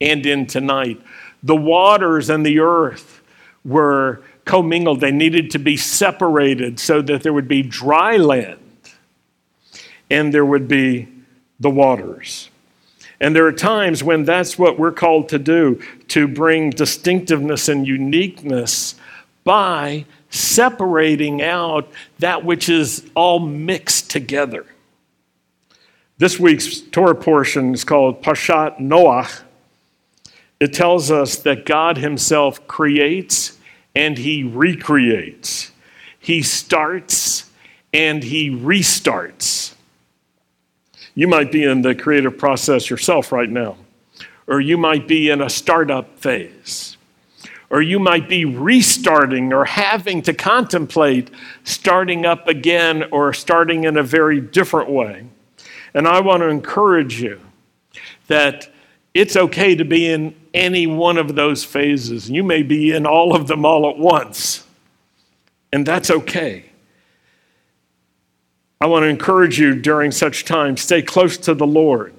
and 0.00 0.26
into 0.26 0.60
night. 0.60 1.00
The 1.42 1.56
waters 1.56 2.30
and 2.30 2.44
the 2.44 2.60
earth 2.60 3.22
were 3.64 4.22
commingled, 4.44 5.00
they 5.00 5.12
needed 5.12 5.50
to 5.52 5.58
be 5.58 5.76
separated 5.76 6.80
so 6.80 7.02
that 7.02 7.22
there 7.22 7.32
would 7.32 7.48
be 7.48 7.62
dry 7.62 8.16
land 8.16 8.58
and 10.10 10.32
there 10.32 10.44
would 10.44 10.68
be 10.68 11.08
the 11.60 11.70
waters. 11.70 12.50
And 13.20 13.36
there 13.36 13.46
are 13.46 13.52
times 13.52 14.02
when 14.02 14.24
that's 14.24 14.58
what 14.58 14.78
we're 14.78 14.92
called 14.92 15.28
to 15.28 15.38
do 15.38 15.80
to 16.08 16.26
bring 16.26 16.70
distinctiveness 16.70 17.68
and 17.68 17.86
uniqueness 17.86 18.96
by 19.44 20.04
separating 20.28 21.40
out 21.40 21.88
that 22.18 22.44
which 22.44 22.68
is 22.68 23.08
all 23.14 23.38
mixed 23.38 24.10
together. 24.10 24.66
This 26.18 26.38
week's 26.38 26.80
Torah 26.80 27.14
portion 27.14 27.74
is 27.74 27.84
called 27.84 28.22
Parshat 28.22 28.78
Noach. 28.78 29.42
It 30.58 30.72
tells 30.72 31.10
us 31.10 31.36
that 31.38 31.66
God 31.66 31.98
Himself 31.98 32.66
creates 32.66 33.58
and 33.94 34.18
He 34.18 34.42
recreates. 34.42 35.72
He 36.18 36.42
starts 36.42 37.50
and 37.92 38.22
He 38.22 38.50
restarts. 38.50 39.74
You 41.14 41.28
might 41.28 41.52
be 41.52 41.64
in 41.64 41.82
the 41.82 41.94
creative 41.94 42.38
process 42.38 42.88
yourself 42.88 43.32
right 43.32 43.50
now, 43.50 43.76
or 44.46 44.60
you 44.60 44.78
might 44.78 45.06
be 45.06 45.28
in 45.28 45.42
a 45.42 45.50
startup 45.50 46.18
phase 46.18 46.96
or 47.72 47.80
you 47.80 47.98
might 47.98 48.28
be 48.28 48.44
restarting 48.44 49.50
or 49.50 49.64
having 49.64 50.20
to 50.20 50.34
contemplate 50.34 51.30
starting 51.64 52.26
up 52.26 52.46
again 52.46 53.02
or 53.10 53.32
starting 53.32 53.84
in 53.84 53.96
a 53.96 54.02
very 54.02 54.42
different 54.42 54.90
way. 54.90 55.24
And 55.94 56.06
I 56.06 56.20
want 56.20 56.42
to 56.42 56.48
encourage 56.48 57.22
you 57.22 57.40
that 58.26 58.70
it's 59.14 59.36
okay 59.36 59.74
to 59.74 59.86
be 59.86 60.06
in 60.06 60.34
any 60.54 60.86
one 60.86 61.18
of 61.18 61.34
those 61.34 61.64
phases. 61.64 62.30
You 62.30 62.42
may 62.42 62.62
be 62.62 62.92
in 62.92 63.06
all 63.06 63.34
of 63.34 63.46
them 63.46 63.64
all 63.64 63.88
at 63.88 63.98
once, 63.98 64.66
and 65.72 65.86
that's 65.86 66.10
okay. 66.10 66.66
I 68.80 68.86
want 68.86 69.04
to 69.04 69.08
encourage 69.08 69.60
you 69.60 69.76
during 69.76 70.10
such 70.10 70.44
time, 70.44 70.76
stay 70.76 71.02
close 71.02 71.38
to 71.38 71.54
the 71.54 71.66
Lord. 71.66 72.14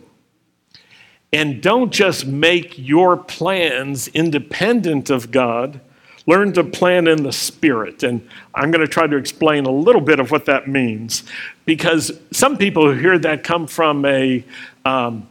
And 1.33 1.61
don't 1.61 1.91
just 1.91 2.25
make 2.25 2.77
your 2.77 3.17
plans 3.17 4.07
independent 4.09 5.09
of 5.09 5.31
God. 5.31 5.81
Learn 6.25 6.53
to 6.53 6.63
plan 6.63 7.07
in 7.07 7.23
the 7.23 7.33
Spirit. 7.33 8.03
And 8.03 8.25
I'm 8.55 8.71
going 8.71 8.79
to 8.79 8.87
try 8.87 9.07
to 9.07 9.17
explain 9.17 9.65
a 9.65 9.71
little 9.71 9.99
bit 9.99 10.21
of 10.21 10.31
what 10.31 10.45
that 10.45 10.69
means 10.69 11.23
because 11.65 12.11
some 12.31 12.57
people 12.57 12.85
who 12.85 12.97
hear 12.97 13.19
that 13.19 13.43
come 13.43 13.67
from 13.67 14.05
a 14.05 14.45
um, 14.85 15.27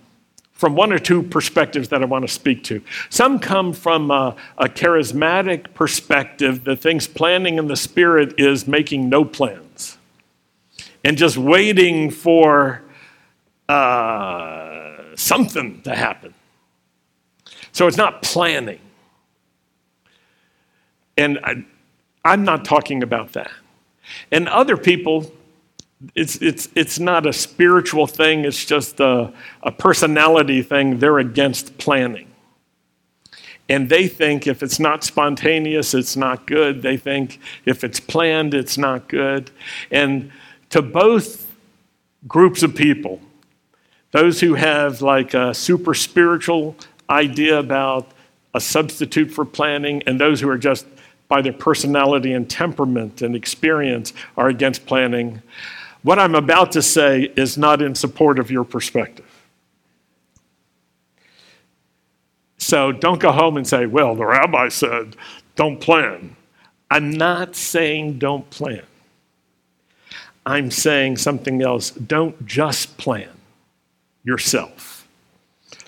from 0.62 0.75
one 0.76 0.92
or 0.92 0.99
two 0.99 1.23
perspectives 1.23 1.88
that 1.90 2.00
I 2.02 2.07
want 2.07 2.26
to 2.26 2.33
speak 2.33 2.64
to. 2.64 2.81
Some 3.11 3.38
come 3.38 3.75
from 3.75 4.11
a, 4.11 4.35
a 4.57 4.66
charismatic 4.66 5.75
perspective 5.75 6.64
that 6.64 6.76
thinks 6.76 7.07
planning 7.07 7.59
in 7.59 7.66
the 7.66 7.76
Spirit 7.76 8.35
is 8.38 8.66
making 8.66 9.11
no 9.11 9.25
plans 9.25 9.99
and 11.04 11.19
just 11.19 11.37
waiting 11.37 12.11
for. 12.11 12.83
Uh, 13.69 14.73
something 15.16 15.81
to 15.83 15.95
happen. 15.95 16.35
So 17.73 17.87
it's 17.87 17.97
not 17.97 18.23
planning. 18.23 18.81
And 21.16 21.38
I, 21.42 21.64
I'm 22.25 22.45
not 22.45 22.64
talking 22.64 23.02
about 23.02 23.33
that. 23.33 23.50
And 24.31 24.49
other 24.49 24.76
people, 24.76 25.33
it's, 26.14 26.37
it's, 26.37 26.68
it's 26.75 26.99
not 26.99 27.26
a 27.26 27.32
spiritual 27.32 28.06
thing, 28.06 28.44
it's 28.44 28.64
just 28.64 29.00
a, 29.00 29.32
a 29.62 29.73
personality 29.73 30.62
thing. 30.62 30.99
They're 30.99 31.18
against 31.18 31.78
planning. 31.78 32.28
And 33.68 33.88
they 33.88 34.09
think 34.09 34.47
if 34.47 34.62
it's 34.62 34.80
not 34.80 35.04
spontaneous, 35.04 35.94
it's 35.94 36.16
not 36.16 36.47
good. 36.47 36.82
They 36.82 36.97
think 36.97 37.40
if 37.64 37.85
it's 37.85 38.00
planned, 38.00 38.54
it's 38.54 38.76
not 38.76 39.09
good. 39.09 39.50
And 39.90 40.30
to 40.71 40.82
both 40.82 41.50
groups 42.26 42.62
of 42.62 42.75
people, 42.75 43.21
those 44.11 44.40
who 44.40 44.54
have 44.54 45.00
like 45.00 45.32
a 45.32 45.54
super 45.54 45.94
spiritual 45.94 46.76
idea 47.09 47.59
about 47.59 48.11
a 48.54 48.61
substitute 48.61 49.30
for 49.30 49.44
planning, 49.44 50.02
and 50.06 50.21
those 50.21 50.40
who 50.40 50.49
are 50.49 50.59
just 50.59 50.87
by 51.28 51.40
their 51.40 51.54
personality 51.54 52.35
and 52.35 52.50
temperament 52.50 53.23
and 53.23 53.35
experience 53.35 54.12
are 54.37 54.49
against 54.49 54.85
planning. 54.85 55.40
What 56.02 56.18
I'm 56.18 56.35
about 56.35 56.73
to 56.73 56.82
say 56.82 57.32
is 57.37 57.56
not 57.56 57.80
in 57.80 57.94
support 57.94 58.38
of 58.38 58.50
your 58.50 58.64
perspective. 58.64 59.26
So 62.59 62.92
don't 62.92 63.21
go 63.21 63.32
home 63.32 63.56
and 63.56 63.66
say, 63.66 63.87
well, 63.87 64.14
the 64.14 64.25
rabbi 64.25 64.68
said, 64.68 65.16
don't 65.56 65.80
plan. 65.80 66.37
I'm 66.90 67.11
not 67.11 67.56
saying 67.56 68.18
don't 68.18 68.49
plan. 68.50 68.82
I'm 70.44 70.71
saying 70.71 71.18
something 71.18 71.62
else. 71.62 71.90
Don't 71.90 72.47
just 72.47 72.97
plan 72.99 73.28
yourself. 74.25 75.06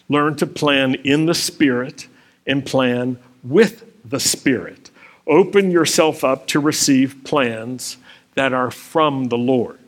Learn 0.09 0.37
to 0.37 0.47
plan 0.47 0.94
in 0.97 1.26
the 1.26 1.35
Spirit 1.35 2.09
and 2.47 2.64
plan 2.64 3.18
with 3.42 3.85
the 4.04 4.21
Spirit. 4.21 4.90
Open 5.26 5.71
yourself 5.71 6.23
up 6.23 6.47
to 6.49 6.61
receive 6.61 7.25
plans 7.25 7.97
that 8.35 8.52
are 8.52 8.71
from 8.71 9.25
the 9.26 9.38
Lord. 9.38 9.78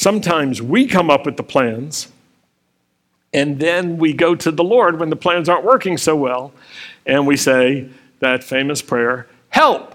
Sometimes 0.00 0.62
we 0.62 0.86
come 0.86 1.10
up 1.10 1.26
with 1.26 1.36
the 1.36 1.42
plans 1.42 2.08
and 3.34 3.60
then 3.60 3.98
we 3.98 4.14
go 4.14 4.34
to 4.34 4.50
the 4.50 4.64
Lord 4.64 4.98
when 4.98 5.10
the 5.10 5.14
plans 5.14 5.46
aren't 5.46 5.62
working 5.62 5.98
so 5.98 6.16
well 6.16 6.54
and 7.04 7.26
we 7.26 7.36
say 7.36 7.86
that 8.20 8.42
famous 8.42 8.80
prayer, 8.80 9.26
Help! 9.50 9.94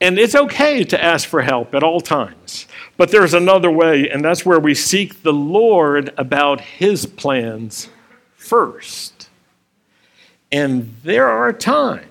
And 0.00 0.20
it's 0.20 0.36
okay 0.36 0.84
to 0.84 1.04
ask 1.04 1.28
for 1.28 1.42
help 1.42 1.74
at 1.74 1.82
all 1.82 2.00
times. 2.00 2.68
But 2.96 3.10
there's 3.10 3.34
another 3.34 3.70
way, 3.72 4.08
and 4.08 4.24
that's 4.24 4.46
where 4.46 4.60
we 4.60 4.76
seek 4.76 5.24
the 5.24 5.32
Lord 5.32 6.14
about 6.16 6.60
his 6.60 7.06
plans 7.06 7.88
first. 8.36 9.28
And 10.52 10.94
there 11.02 11.26
are 11.26 11.52
times 11.52 12.06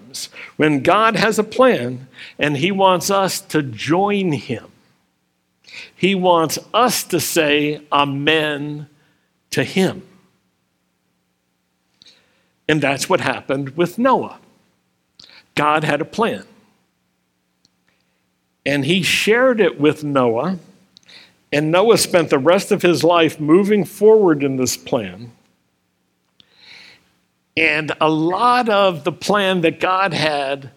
when 0.58 0.82
God 0.82 1.16
has 1.16 1.40
a 1.40 1.44
plan 1.44 2.08
and 2.38 2.58
He 2.58 2.72
wants 2.72 3.10
us 3.10 3.42
to 3.42 3.62
join 3.62 4.32
Him. 4.32 4.66
He 5.96 6.16
wants 6.16 6.60
us 6.74 7.04
to 7.06 7.20
say 7.20 7.82
Amen 7.92 8.88
to 9.52 9.64
Him. 9.64 10.04
And 12.68 12.82
that's 12.82 13.10
what 13.10 13.22
happened 13.22 13.76
with 13.78 13.98
Noah. 13.98 14.40
God 15.56 15.84
had 15.84 16.02
a 16.02 16.06
plan. 16.06 16.46
And 18.66 18.86
He 18.86 19.02
shared 19.02 19.60
it 19.60 19.80
with 19.80 20.04
Noah. 20.04 20.60
And 21.52 21.72
Noah 21.72 21.98
spent 21.98 22.30
the 22.30 22.40
rest 22.40 22.72
of 22.72 22.82
his 22.82 23.04
life 23.04 23.40
moving 23.40 23.84
forward 23.84 24.44
in 24.44 24.56
this 24.56 24.78
plan. 24.78 25.34
And 27.58 27.92
a 28.00 28.10
lot 28.10 28.70
of 28.70 29.04
the 29.04 29.12
plan 29.12 29.62
that 29.62 29.80
God 29.80 30.14
had 30.14 30.72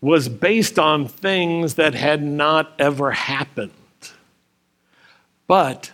was 0.00 0.28
based 0.28 0.78
on 0.78 1.08
things 1.08 1.74
that 1.74 1.94
had 1.94 2.22
not 2.22 2.72
ever 2.78 3.10
happened. 3.10 3.72
But 5.46 5.92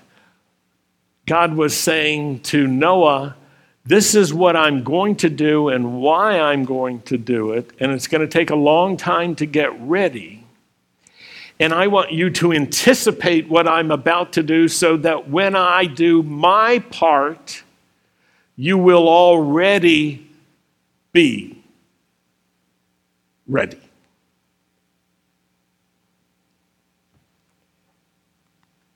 God 1.26 1.54
was 1.54 1.76
saying 1.76 2.40
to 2.40 2.66
Noah, 2.66 3.36
This 3.84 4.14
is 4.14 4.32
what 4.32 4.56
I'm 4.56 4.82
going 4.82 5.16
to 5.16 5.30
do 5.30 5.68
and 5.68 6.00
why 6.00 6.38
I'm 6.38 6.64
going 6.64 7.00
to 7.02 7.16
do 7.16 7.52
it. 7.52 7.70
And 7.80 7.92
it's 7.92 8.08
going 8.08 8.20
to 8.20 8.28
take 8.28 8.50
a 8.50 8.56
long 8.56 8.96
time 8.96 9.34
to 9.36 9.46
get 9.46 9.78
ready. 9.80 10.44
And 11.60 11.72
I 11.72 11.86
want 11.86 12.12
you 12.12 12.30
to 12.30 12.52
anticipate 12.52 13.48
what 13.48 13.68
I'm 13.68 13.90
about 13.90 14.32
to 14.34 14.42
do 14.42 14.66
so 14.68 14.96
that 14.98 15.30
when 15.30 15.54
I 15.54 15.86
do 15.86 16.22
my 16.22 16.80
part, 16.90 17.62
you 18.56 18.78
will 18.78 19.08
already 19.08 20.26
be 21.12 21.62
ready. 23.46 23.78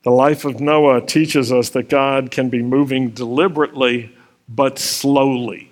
The 0.03 0.11
life 0.11 0.45
of 0.45 0.59
Noah 0.59 1.05
teaches 1.05 1.51
us 1.51 1.69
that 1.71 1.89
God 1.89 2.31
can 2.31 2.49
be 2.49 2.63
moving 2.63 3.09
deliberately 3.09 4.15
but 4.47 4.79
slowly. 4.79 5.69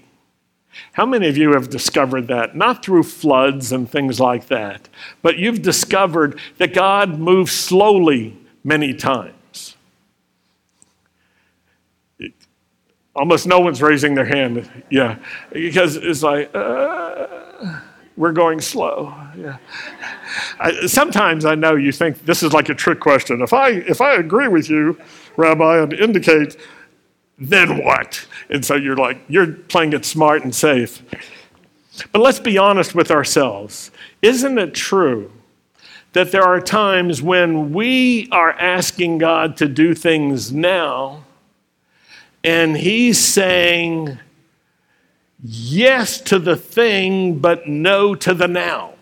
How 0.91 1.05
many 1.05 1.27
of 1.27 1.37
you 1.37 1.53
have 1.53 1.69
discovered 1.69 2.27
that? 2.27 2.55
Not 2.55 2.83
through 2.83 3.03
floods 3.03 3.71
and 3.71 3.89
things 3.89 4.19
like 4.19 4.47
that, 4.47 4.89
but 5.21 5.37
you've 5.37 5.61
discovered 5.61 6.39
that 6.57 6.73
God 6.73 7.17
moves 7.17 7.51
slowly 7.51 8.37
many 8.63 8.93
times. 8.93 9.36
Almost 13.17 13.47
no 13.47 13.59
one's 13.59 13.81
raising 13.81 14.15
their 14.15 14.25
hand. 14.25 14.69
Yeah, 14.89 15.17
because 15.51 15.95
it's 15.95 16.23
like, 16.23 16.49
uh, 16.55 17.79
we're 18.15 18.31
going 18.31 18.61
slow. 18.61 19.13
Yeah. 19.35 19.57
I, 20.59 20.85
sometimes 20.85 21.43
I 21.43 21.55
know 21.55 21.75
you 21.75 21.91
think 21.91 22.25
this 22.25 22.43
is 22.43 22.53
like 22.53 22.69
a 22.69 22.75
trick 22.75 22.99
question. 22.99 23.41
If 23.41 23.53
I, 23.53 23.69
if 23.69 24.01
I 24.01 24.13
agree 24.13 24.47
with 24.47 24.69
you, 24.69 24.99
Rabbi, 25.35 25.81
and 25.81 25.93
indicate 25.93 26.57
then 27.39 27.83
what? 27.83 28.25
And 28.49 28.65
so 28.65 28.75
you're 28.75 28.95
like, 28.95 29.19
you're 29.27 29.51
playing 29.51 29.93
it 29.93 30.05
smart 30.05 30.43
and 30.43 30.53
safe. 30.53 31.03
But 32.11 32.19
let's 32.21 32.39
be 32.39 32.57
honest 32.57 32.95
with 32.95 33.11
ourselves. 33.11 33.91
Isn't 34.21 34.57
it 34.57 34.73
true 34.73 35.31
that 36.13 36.31
there 36.31 36.43
are 36.43 36.59
times 36.59 37.21
when 37.21 37.73
we 37.73 38.27
are 38.31 38.51
asking 38.53 39.19
God 39.19 39.57
to 39.57 39.67
do 39.67 39.93
things 39.93 40.51
now, 40.51 41.23
and 42.47 42.75
He's 42.75 43.19
saying 43.19 44.17
yes 45.43 46.19
to 46.21 46.39
the 46.39 46.55
thing, 46.55 47.39
but 47.39 47.67
no 47.67 48.15
to 48.15 48.33
the 48.33 48.47
now? 48.47 48.93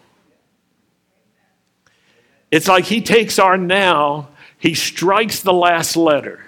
It's 2.52 2.67
like 2.67 2.86
He 2.86 3.02
takes 3.02 3.39
our 3.39 3.58
now, 3.58 4.30
He 4.58 4.74
strikes 4.74 5.41
the 5.41 5.54
last 5.54 5.96
letter 5.96 6.41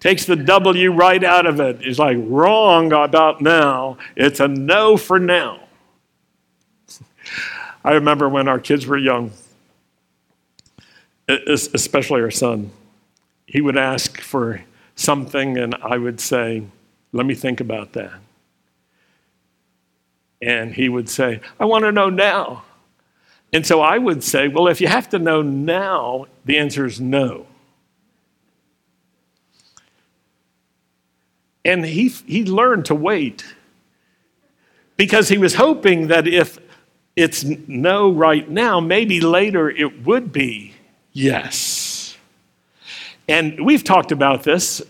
takes 0.00 0.24
the 0.26 0.36
W 0.36 0.92
right 0.92 1.22
out 1.24 1.46
of 1.46 1.60
it. 1.60 1.80
He's 1.80 1.98
like 1.98 2.16
wrong 2.20 2.92
about 2.92 3.40
now. 3.40 3.98
It's 4.16 4.40
a 4.40 4.48
no 4.48 4.96
for 4.96 5.18
now. 5.18 5.60
I 7.84 7.92
remember 7.92 8.28
when 8.28 8.48
our 8.48 8.58
kids 8.58 8.86
were 8.86 8.98
young, 8.98 9.32
especially 11.28 12.20
our 12.20 12.30
son, 12.30 12.70
he 13.46 13.60
would 13.60 13.76
ask 13.76 14.20
for 14.20 14.62
something, 14.98 15.56
and 15.56 15.74
I 15.76 15.96
would 15.96 16.20
say, 16.20 16.62
Let 17.12 17.24
me 17.26 17.34
think 17.34 17.60
about 17.60 17.92
that. 17.94 18.12
And 20.42 20.74
he 20.74 20.88
would 20.88 21.08
say, 21.08 21.40
I 21.58 21.64
want 21.64 21.84
to 21.84 21.92
know 21.92 22.10
now. 22.10 22.64
And 23.52 23.66
so 23.66 23.80
I 23.80 23.98
would 23.98 24.22
say, 24.22 24.48
Well, 24.48 24.68
if 24.68 24.80
you 24.80 24.88
have 24.88 25.08
to 25.10 25.18
know 25.18 25.42
now, 25.42 26.26
the 26.44 26.58
answer 26.58 26.84
is 26.84 27.00
no. 27.00 27.46
And 31.64 31.84
he, 31.84 32.08
he 32.08 32.44
learned 32.44 32.86
to 32.86 32.94
wait 32.94 33.44
because 34.96 35.28
he 35.28 35.38
was 35.38 35.54
hoping 35.54 36.08
that 36.08 36.26
if 36.26 36.58
it's 37.14 37.44
no 37.44 38.10
right 38.10 38.48
now, 38.48 38.80
maybe 38.80 39.20
later 39.20 39.68
it 39.68 40.06
would 40.06 40.32
be 40.32 40.74
yes. 41.12 41.87
And 43.28 43.64
we've 43.64 43.84
talked 43.84 44.10
about 44.10 44.42
this 44.42 44.82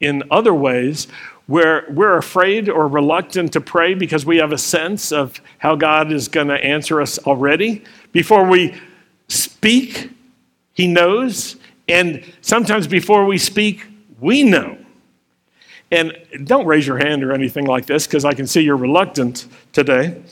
in 0.00 0.22
other 0.30 0.52
ways 0.52 1.08
where 1.46 1.84
we're 1.90 2.16
afraid 2.16 2.68
or 2.68 2.88
reluctant 2.88 3.52
to 3.52 3.60
pray 3.60 3.94
because 3.94 4.24
we 4.24 4.38
have 4.38 4.52
a 4.52 4.58
sense 4.58 5.12
of 5.12 5.40
how 5.58 5.76
God 5.76 6.10
is 6.10 6.28
going 6.28 6.48
to 6.48 6.54
answer 6.54 7.00
us 7.00 7.18
already. 7.18 7.84
Before 8.12 8.48
we 8.48 8.80
speak, 9.28 10.10
He 10.72 10.86
knows. 10.86 11.56
And 11.88 12.24
sometimes 12.40 12.86
before 12.86 13.26
we 13.26 13.36
speak, 13.38 13.86
we 14.20 14.42
know. 14.42 14.78
And 15.90 16.16
don't 16.44 16.66
raise 16.66 16.86
your 16.86 16.98
hand 16.98 17.22
or 17.22 17.32
anything 17.32 17.66
like 17.66 17.86
this 17.86 18.06
because 18.06 18.24
I 18.24 18.32
can 18.32 18.46
see 18.46 18.62
you're 18.62 18.76
reluctant 18.76 19.46
today. 19.72 20.22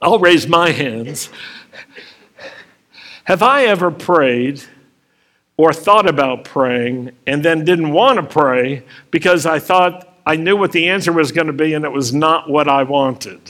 I'll 0.00 0.18
raise 0.18 0.48
my 0.48 0.70
hands. 0.70 1.30
Have 3.24 3.42
I 3.42 3.64
ever 3.64 3.92
prayed 3.92 4.64
or 5.56 5.72
thought 5.72 6.08
about 6.08 6.44
praying 6.44 7.12
and 7.26 7.44
then 7.44 7.64
didn't 7.64 7.92
want 7.92 8.16
to 8.16 8.22
pray 8.22 8.82
because 9.10 9.46
I 9.46 9.58
thought 9.58 10.08
I 10.24 10.36
knew 10.36 10.56
what 10.56 10.72
the 10.72 10.88
answer 10.88 11.12
was 11.12 11.32
going 11.32 11.48
to 11.48 11.52
be 11.52 11.74
and 11.74 11.84
it 11.84 11.92
was 11.92 12.12
not 12.12 12.48
what 12.48 12.68
I 12.68 12.82
wanted? 12.84 13.40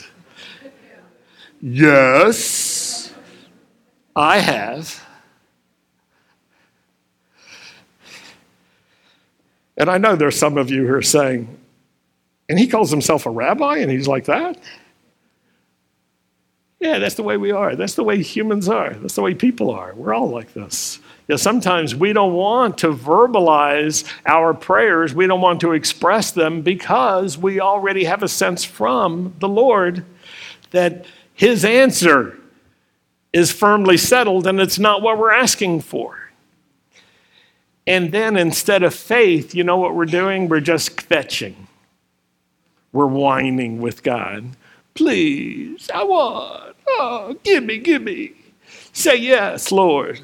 Yes, 1.61 3.13
I 4.15 4.39
have. 4.39 5.01
And 9.77 9.89
I 9.89 9.97
know 9.97 10.15
there's 10.15 10.37
some 10.37 10.57
of 10.57 10.69
you 10.69 10.85
who 10.85 10.93
are 10.93 11.01
saying, 11.01 11.57
and 12.49 12.59
he 12.59 12.67
calls 12.67 12.91
himself 12.91 13.25
a 13.25 13.29
rabbi 13.29 13.77
and 13.77 13.89
he's 13.89 14.07
like 14.07 14.25
that? 14.25 14.57
Yeah, 16.79 16.99
that's 16.99 17.15
the 17.15 17.23
way 17.23 17.37
we 17.37 17.51
are. 17.51 17.75
That's 17.75 17.95
the 17.95 18.03
way 18.03 18.21
humans 18.21 18.67
are. 18.67 18.93
That's 18.93 19.15
the 19.15 19.21
way 19.21 19.33
people 19.33 19.71
are. 19.71 19.95
We're 19.95 20.13
all 20.13 20.29
like 20.29 20.53
this. 20.53 20.99
Yeah, 21.27 21.37
sometimes 21.37 21.95
we 21.95 22.11
don't 22.11 22.33
want 22.33 22.79
to 22.79 22.91
verbalize 22.93 24.03
our 24.25 24.53
prayers, 24.53 25.13
we 25.13 25.25
don't 25.25 25.41
want 25.41 25.61
to 25.61 25.71
express 25.71 26.31
them 26.31 26.61
because 26.61 27.37
we 27.37 27.61
already 27.61 28.03
have 28.03 28.23
a 28.23 28.27
sense 28.27 28.63
from 28.63 29.33
the 29.39 29.47
Lord 29.47 30.05
that 30.71 31.05
his 31.33 31.63
answer 31.63 32.37
is 33.31 33.51
firmly 33.51 33.97
settled 33.97 34.47
and 34.47 34.59
it's 34.59 34.77
not 34.77 35.01
what 35.01 35.17
we're 35.17 35.31
asking 35.31 35.81
for. 35.81 36.19
And 37.87 38.11
then 38.11 38.37
instead 38.37 38.83
of 38.83 38.93
faith, 38.93 39.55
you 39.55 39.63
know 39.63 39.77
what 39.77 39.95
we're 39.95 40.05
doing? 40.05 40.47
We're 40.47 40.61
just 40.61 40.95
kvetching. 40.95 41.55
We're 42.91 43.07
whining 43.07 43.81
with 43.81 44.03
God. 44.03 44.45
Please, 44.93 45.89
I 45.93 46.03
want. 46.03 46.75
Oh, 46.87 47.35
give 47.43 47.63
me, 47.63 47.79
give 47.79 48.03
me. 48.03 48.33
Say 48.93 49.15
yes, 49.17 49.71
Lord. 49.71 50.21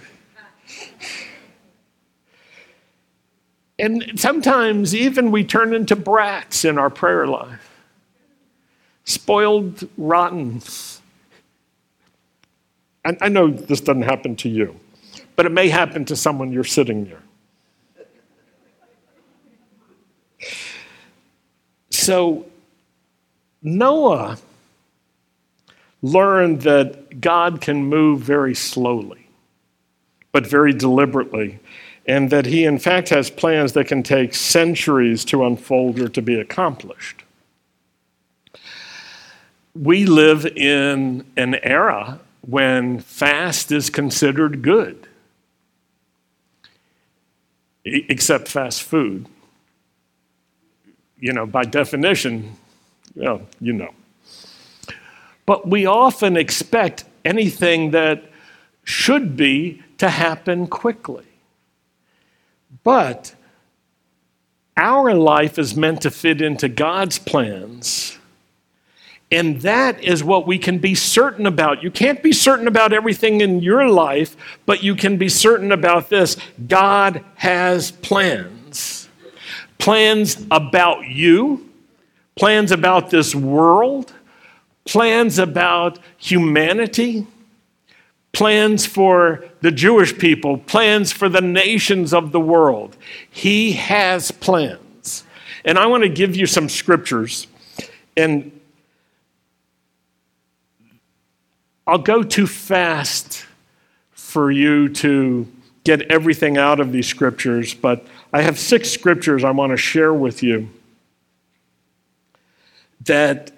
And 3.77 4.19
sometimes 4.19 4.93
even 4.93 5.31
we 5.31 5.43
turn 5.45 5.73
into 5.73 5.95
brats 5.95 6.65
in 6.65 6.77
our 6.77 6.89
prayer 6.89 7.25
life. 7.25 7.71
Spoiled, 9.05 9.87
rotten. 9.97 10.61
And 13.05 13.17
I 13.21 13.29
know 13.29 13.49
this 13.49 13.79
doesn't 13.79 14.01
happen 14.01 14.35
to 14.37 14.49
you, 14.49 14.77
but 15.35 15.45
it 15.45 15.51
may 15.51 15.69
happen 15.69 16.03
to 16.05 16.15
someone 16.15 16.51
you're 16.51 16.65
sitting 16.65 17.03
near. 17.03 17.21
So 21.89 22.45
Noah 23.61 24.37
learned 26.01 26.61
that 26.63 27.21
God 27.21 27.61
can 27.61 27.83
move 27.85 28.21
very 28.21 28.55
slowly, 28.55 29.28
but 30.31 30.45
very 30.45 30.73
deliberately, 30.73 31.59
and 32.05 32.29
that 32.29 32.45
he, 32.45 32.65
in 32.65 32.79
fact, 32.79 33.09
has 33.09 33.29
plans 33.29 33.73
that 33.73 33.87
can 33.87 34.03
take 34.03 34.33
centuries 34.33 35.25
to 35.25 35.45
unfold 35.45 35.99
or 35.99 36.09
to 36.09 36.21
be 36.21 36.39
accomplished. 36.39 37.23
we 39.75 40.05
live 40.05 40.45
in 40.45 41.25
an 41.37 41.55
era 41.63 42.19
when 42.41 42.99
fast 42.99 43.71
is 43.71 43.89
considered 43.89 44.61
good, 44.61 45.07
except 47.85 48.47
fast 48.47 48.83
food. 48.83 49.27
You 51.19 51.33
know, 51.33 51.45
by 51.45 51.63
definition, 51.63 52.55
well, 53.15 53.41
you 53.59 53.73
know. 53.73 53.93
But 55.45 55.67
we 55.67 55.85
often 55.85 56.37
expect 56.37 57.05
anything 57.25 57.91
that 57.91 58.23
should 58.83 59.35
be 59.35 59.83
to 59.99 60.09
happen 60.09 60.67
quickly. 60.67 61.25
But 62.83 63.35
our 64.75 65.13
life 65.13 65.59
is 65.59 65.75
meant 65.75 66.01
to 66.01 66.11
fit 66.11 66.41
into 66.41 66.67
God's 66.69 67.19
plans. 67.19 68.17
And 69.31 69.61
that 69.61 70.03
is 70.03 70.23
what 70.23 70.47
we 70.47 70.57
can 70.57 70.79
be 70.79 70.95
certain 70.95 71.45
about. 71.45 71.83
You 71.83 71.91
can't 71.91 72.23
be 72.23 72.31
certain 72.31 72.67
about 72.67 72.93
everything 72.93 73.41
in 73.41 73.59
your 73.59 73.87
life, 73.87 74.35
but 74.65 74.81
you 74.81 74.95
can 74.95 75.17
be 75.17 75.29
certain 75.29 75.71
about 75.71 76.09
this 76.09 76.37
God 76.67 77.23
has 77.35 77.91
plans. 77.91 79.07
Plans 79.77 80.45
about 80.49 81.07
you, 81.07 81.69
plans 82.35 82.71
about 82.71 83.11
this 83.11 83.35
world, 83.35 84.13
plans 84.85 85.37
about 85.37 85.99
humanity 86.17 87.27
plans 88.31 88.85
for 88.85 89.43
the 89.61 89.71
Jewish 89.71 90.17
people, 90.17 90.57
plans 90.57 91.11
for 91.11 91.29
the 91.29 91.41
nations 91.41 92.13
of 92.13 92.31
the 92.31 92.39
world. 92.39 92.95
He 93.29 93.73
has 93.73 94.31
plans. 94.31 95.23
And 95.65 95.77
I 95.77 95.87
want 95.87 96.03
to 96.03 96.09
give 96.09 96.35
you 96.35 96.45
some 96.45 96.69
scriptures. 96.69 97.47
And 98.15 98.51
I'll 101.85 101.97
go 101.97 102.23
too 102.23 102.47
fast 102.47 103.45
for 104.11 104.51
you 104.51 104.89
to 104.89 105.47
get 105.83 106.01
everything 106.11 106.57
out 106.57 106.79
of 106.79 106.91
these 106.91 107.07
scriptures, 107.07 107.73
but 107.73 108.05
I 108.31 108.43
have 108.43 108.59
six 108.59 108.91
scriptures 108.91 109.43
I 109.43 109.51
want 109.51 109.71
to 109.71 109.77
share 109.77 110.13
with 110.13 110.43
you 110.43 110.69
that 113.05 113.51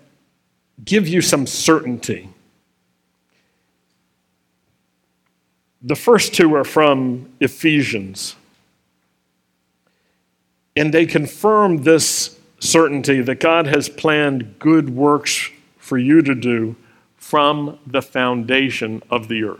give 0.85 1.07
you 1.07 1.21
some 1.21 1.45
certainty 1.45 2.29
The 5.83 5.95
first 5.95 6.33
two 6.33 6.55
are 6.55 6.63
from 6.63 7.31
Ephesians. 7.39 8.35
And 10.75 10.93
they 10.93 11.05
confirm 11.05 11.83
this 11.83 12.39
certainty 12.59 13.21
that 13.21 13.39
God 13.39 13.67
has 13.67 13.89
planned 13.89 14.59
good 14.59 14.91
works 14.91 15.49
for 15.77 15.97
you 15.97 16.21
to 16.21 16.35
do 16.35 16.75
from 17.17 17.79
the 17.85 18.01
foundation 18.01 19.01
of 19.09 19.27
the 19.27 19.43
earth. 19.43 19.59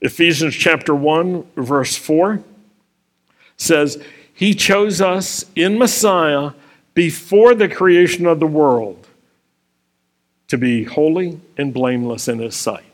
Ephesians 0.00 0.54
chapter 0.54 0.94
1, 0.94 1.44
verse 1.56 1.96
4 1.96 2.42
says, 3.56 4.02
He 4.32 4.54
chose 4.54 5.00
us 5.00 5.44
in 5.54 5.78
Messiah 5.78 6.52
before 6.94 7.54
the 7.54 7.68
creation 7.68 8.26
of 8.26 8.40
the 8.40 8.46
world 8.46 9.06
to 10.48 10.56
be 10.56 10.84
holy 10.84 11.40
and 11.56 11.74
blameless 11.74 12.28
in 12.28 12.38
His 12.38 12.56
sight. 12.56 12.87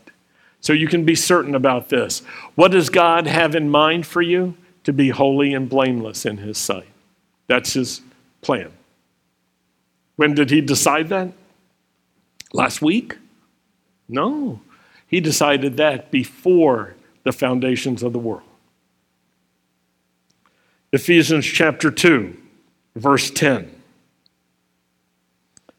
So 0.64 0.72
you 0.72 0.88
can 0.88 1.04
be 1.04 1.14
certain 1.14 1.54
about 1.54 1.90
this. 1.90 2.20
What 2.54 2.70
does 2.70 2.88
God 2.88 3.26
have 3.26 3.54
in 3.54 3.68
mind 3.68 4.06
for 4.06 4.22
you? 4.22 4.56
To 4.84 4.94
be 4.94 5.10
holy 5.10 5.52
and 5.52 5.68
blameless 5.68 6.24
in 6.24 6.38
His 6.38 6.56
sight. 6.56 6.88
That's 7.48 7.74
His 7.74 8.00
plan. 8.40 8.72
When 10.16 10.34
did 10.34 10.48
He 10.48 10.62
decide 10.62 11.10
that? 11.10 11.32
Last 12.54 12.80
week? 12.80 13.18
No. 14.08 14.62
He 15.06 15.20
decided 15.20 15.76
that 15.76 16.10
before 16.10 16.94
the 17.24 17.32
foundations 17.32 18.02
of 18.02 18.14
the 18.14 18.18
world. 18.18 18.48
Ephesians 20.94 21.44
chapter 21.44 21.90
2, 21.90 22.34
verse 22.96 23.30
10 23.30 23.70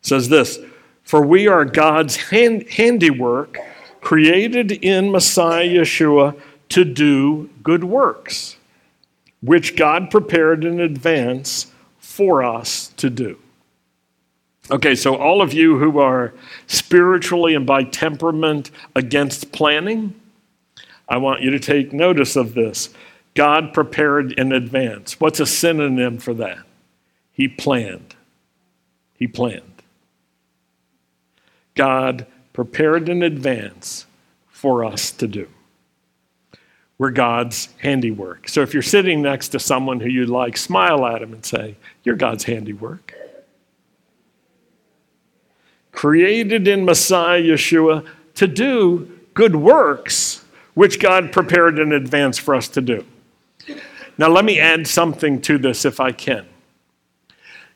says 0.02 0.30
this 0.30 0.60
For 1.02 1.26
we 1.26 1.48
are 1.48 1.66
God's 1.66 2.18
hand, 2.18 2.70
handiwork 2.70 3.58
created 4.06 4.72
in 4.72 5.12
Messiah 5.12 5.68
Yeshua 5.68 6.40
to 6.70 6.86
do 6.86 7.50
good 7.64 7.84
works, 7.84 8.56
which 9.42 9.76
God 9.76 10.12
prepared 10.12 10.64
in 10.64 10.80
advance 10.80 11.72
for 11.98 12.44
us 12.44 12.90
to 12.98 13.10
do. 13.10 13.40
Okay, 14.70 14.94
so 14.94 15.16
all 15.16 15.42
of 15.42 15.54
you 15.54 15.80
who 15.80 15.98
are 15.98 16.36
spiritually 16.68 17.56
and 17.56 17.66
by 17.66 17.84
temperament 17.84 18.70
against 18.96 19.52
planning, 19.52 20.14
I 21.10 21.18
want 21.18 21.42
you 21.42 21.50
to 21.50 21.60
take 21.60 21.92
notice 21.92 22.36
of 22.36 22.54
this. 22.54 22.90
God 23.34 23.74
prepared 23.74 24.34
in 24.34 24.52
advance. 24.52 25.20
What's 25.20 25.40
a 25.40 25.48
synonym 25.48 26.20
for 26.20 26.36
that? 26.36 26.60
He 27.32 27.48
planned. 27.48 28.14
He 29.16 29.26
planned. 29.26 29.82
God 31.74 32.28
prepared 32.56 33.10
in 33.10 33.22
advance 33.22 34.06
for 34.48 34.86
us 34.86 35.12
to 35.12 35.28
do. 35.28 35.46
We're 36.98 37.12
God's 37.12 37.68
handiwork. 37.80 38.48
So 38.48 38.62
if 38.62 38.74
you're 38.74 38.82
sitting 38.82 39.22
next 39.22 39.50
to 39.50 39.60
someone 39.60 40.00
who 40.00 40.08
you 40.08 40.26
like, 40.26 40.56
smile 40.56 41.06
at 41.06 41.22
him 41.22 41.34
and 41.34 41.46
say, 41.46 41.76
You're 42.06 42.16
God's 42.16 42.46
handiwork. 42.46 43.14
Created 45.92 46.66
in 46.66 46.86
Messiah 46.86 47.42
Yeshua 47.42 48.08
to 48.36 48.48
do 48.48 49.20
good 49.34 49.58
works, 49.58 50.46
which 50.76 51.02
God 51.02 51.34
prepared 51.34 51.78
in 51.78 51.92
advance 51.92 52.38
for 52.38 52.56
us 52.56 52.70
to 52.70 52.82
do. 52.82 53.06
Now, 54.18 54.30
let 54.30 54.46
me 54.46 54.62
add 54.62 54.88
something 54.88 55.42
to 55.42 55.58
this 55.58 55.84
if 55.84 56.00
I 56.00 56.14
can 56.14 56.48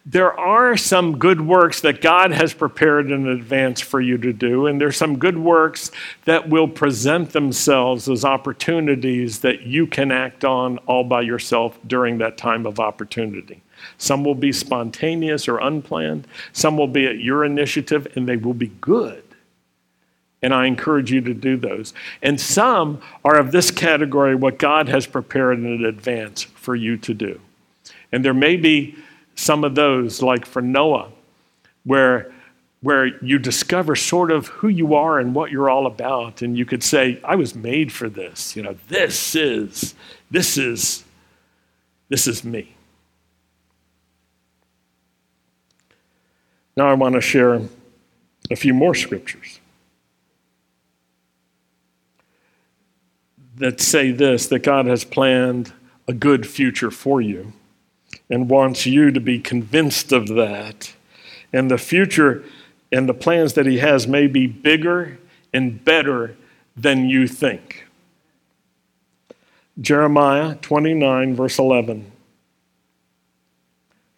there 0.06 0.38
are 0.40 0.78
some 0.78 1.20
good 1.20 1.42
works 1.42 1.82
that 1.82 2.02
God 2.02 2.32
has 2.32 2.54
prepared 2.54 3.12
in 3.12 3.28
advance 3.28 3.82
for 3.82 4.00
you 4.00 4.18
to 4.18 4.34
do, 4.34 4.66
and 4.66 4.80
there's 4.80 4.98
some 4.98 5.20
good 5.20 5.38
works 5.38 5.92
that 6.26 6.50
will 6.50 6.68
present 6.68 7.32
themselves 7.32 8.10
as 8.10 8.24
opportunities 8.24 9.40
that 9.40 9.64
you 9.64 9.86
can 9.86 10.12
act 10.12 10.46
on 10.46 10.78
all 10.80 11.04
by 11.04 11.22
yourself 11.22 11.78
during 11.86 12.18
that 12.20 12.38
time 12.38 12.66
of 12.66 12.80
opportunity. 12.80 13.62
Some 13.98 14.24
will 14.24 14.36
be 14.36 14.52
spontaneous 14.52 15.48
or 15.48 15.60
unplanned, 15.60 16.28
some 16.54 16.78
will 16.78 16.88
be 16.88 17.06
at 17.06 17.20
your 17.20 17.44
initiative, 17.44 18.08
and 18.16 18.28
they 18.28 18.38
will 18.38 18.54
be 18.54 18.72
good. 18.82 19.24
And 20.42 20.54
I 20.54 20.68
encourage 20.68 21.12
you 21.12 21.20
to 21.22 21.34
do 21.34 21.58
those. 21.58 21.94
And 22.22 22.40
some 22.40 23.02
are 23.26 23.38
of 23.38 23.52
this 23.52 23.72
category, 23.72 24.36
what 24.36 24.58
God 24.58 24.88
has 24.88 25.06
prepared 25.06 25.60
in 25.60 25.84
advance 25.84 26.44
for 26.44 26.76
you 26.76 26.96
to 26.98 27.14
do. 27.14 27.42
And 28.12 28.24
there 28.24 28.34
may 28.34 28.56
be 28.56 28.96
some 29.40 29.64
of 29.64 29.76
those, 29.76 30.22
like 30.22 30.46
for 30.46 30.62
Noah, 30.62 31.12
where 31.84 32.32
where 32.82 33.08
you 33.22 33.38
discover 33.38 33.96
sort 33.96 34.32
of 34.32 34.48
who 34.48 34.68
you 34.70 34.96
are 34.96 35.20
and 35.20 35.36
what 35.36 35.52
you're 35.52 35.70
all 35.70 35.86
about 35.86 36.42
and 36.42 36.58
you 36.58 36.66
could 36.66 36.82
say 36.82 37.20
i 37.26 37.36
was 37.36 37.54
made 37.54 37.92
for 37.92 38.08
this 38.08 38.56
you 38.56 38.64
know 38.64 38.74
this 38.88 39.36
is 39.36 39.96
this 40.32 40.58
is 40.58 41.04
this 42.08 42.26
is 42.26 42.44
me. 42.44 42.76
Now 46.78 46.88
i 46.88 46.94
want 46.94 47.16
to 47.16 47.22
share 47.22 47.62
a 48.50 48.56
few 48.56 48.74
more 48.74 48.96
scriptures 48.96 49.60
that 53.58 53.82
say 53.82 54.12
this 54.12 54.48
that 54.48 54.60
god 54.60 54.86
has 54.86 55.04
planned 55.04 55.74
a 56.08 56.14
good 56.14 56.48
future 56.48 56.92
for 56.92 57.20
you 57.20 57.52
and 58.30 58.50
wants 58.50 58.86
you 58.86 59.12
to 59.12 59.20
be 59.20 59.40
convinced 59.40 60.12
of 60.12 60.28
that. 60.28 60.94
And 61.52 61.70
the 61.70 61.78
future 61.78 62.44
and 62.92 63.10
the 63.10 63.14
plans 63.14 63.54
that 63.54 63.66
He 63.66 63.80
has 63.80 64.08
may 64.08 64.28
be 64.28 64.48
bigger 64.48 65.18
and 65.54 65.84
better 65.84 66.36
than 66.76 67.10
you 67.10 67.28
think. 67.28 67.86
Jeremiah 69.80 70.56
29, 70.56 71.36
verse 71.36 71.58
11. 71.58 72.12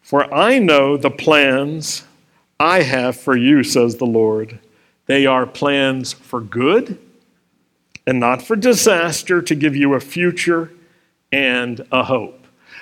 For 0.01 0.33
I 0.33 0.59
know 0.59 0.97
the 0.97 1.11
plans 1.11 2.03
I 2.59 2.81
have 2.81 3.15
for 3.15 3.35
you, 3.35 3.63
says 3.63 3.95
the 3.95 4.05
Lord. 4.05 4.59
They 5.05 5.25
are 5.25 5.45
plans 5.45 6.13
for 6.13 6.41
good 6.41 6.97
and 8.05 8.19
not 8.19 8.41
for 8.41 8.55
disaster, 8.55 9.41
to 9.41 9.55
give 9.55 9.75
you 9.75 9.93
a 9.93 9.99
future 9.99 10.71
and 11.31 11.85
a 11.91 12.03
hope. 12.03 12.40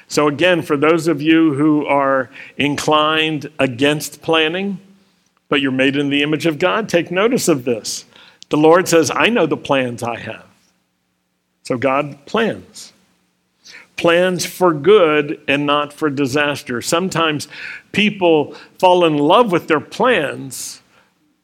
So, 0.10 0.28
again, 0.28 0.64
for 0.64 0.76
those 0.76 1.08
of 1.08 1.22
you 1.22 1.54
who 1.54 1.86
are 1.86 2.32
inclined 2.58 3.50
against 3.60 4.24
planning, 4.24 4.80
but 5.50 5.62
you're 5.62 5.72
made 5.72 5.96
in 5.96 6.10
the 6.10 6.24
image 6.24 6.48
of 6.48 6.58
God, 6.58 6.90
take 6.90 7.12
notice 7.12 7.48
of 7.48 7.64
this. 7.64 8.06
The 8.50 8.58
Lord 8.58 8.88
says, 8.88 9.12
I 9.14 9.30
know 9.30 9.46
the 9.46 9.56
plans 9.56 10.02
I 10.02 10.18
have. 10.18 10.48
So, 11.62 11.78
God 11.78 12.26
plans. 12.26 12.92
Plans 13.98 14.48
for 14.48 14.74
good 14.74 15.40
and 15.48 15.68
not 15.68 15.94
for 15.94 16.10
disaster. 16.10 16.82
Sometimes 16.82 17.48
people 17.92 18.56
fall 18.80 19.06
in 19.06 19.16
love 19.16 19.52
with 19.52 19.68
their 19.68 19.80
plans, 19.80 20.82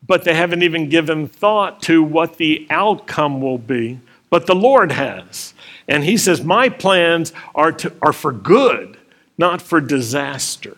but 0.08 0.24
they 0.24 0.34
haven't 0.34 0.64
even 0.64 0.90
given 0.90 1.28
thought 1.28 1.84
to 1.84 2.02
what 2.02 2.38
the 2.38 2.66
outcome 2.72 3.42
will 3.42 3.60
be. 3.60 4.00
But 4.32 4.48
the 4.48 4.56
Lord 4.56 4.92
has. 4.92 5.54
And 5.88 6.04
He 6.04 6.18
says, 6.18 6.44
My 6.44 6.70
plans 6.70 7.34
are, 7.54 7.72
to, 7.72 7.94
are 8.02 8.14
for 8.14 8.32
good, 8.32 8.98
not 9.38 9.62
for 9.62 9.80
disaster. 9.82 10.78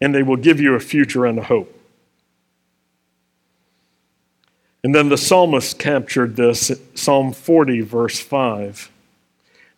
And 0.00 0.14
they 0.14 0.22
will 0.22 0.36
give 0.36 0.60
you 0.60 0.74
a 0.74 0.80
future 0.80 1.26
and 1.26 1.38
a 1.38 1.42
hope. 1.42 1.76
And 4.82 4.94
then 4.94 5.10
the 5.10 5.18
psalmist 5.18 5.78
captured 5.78 6.36
this, 6.36 6.72
Psalm 6.94 7.32
40, 7.32 7.82
verse 7.82 8.18
5. 8.18 8.90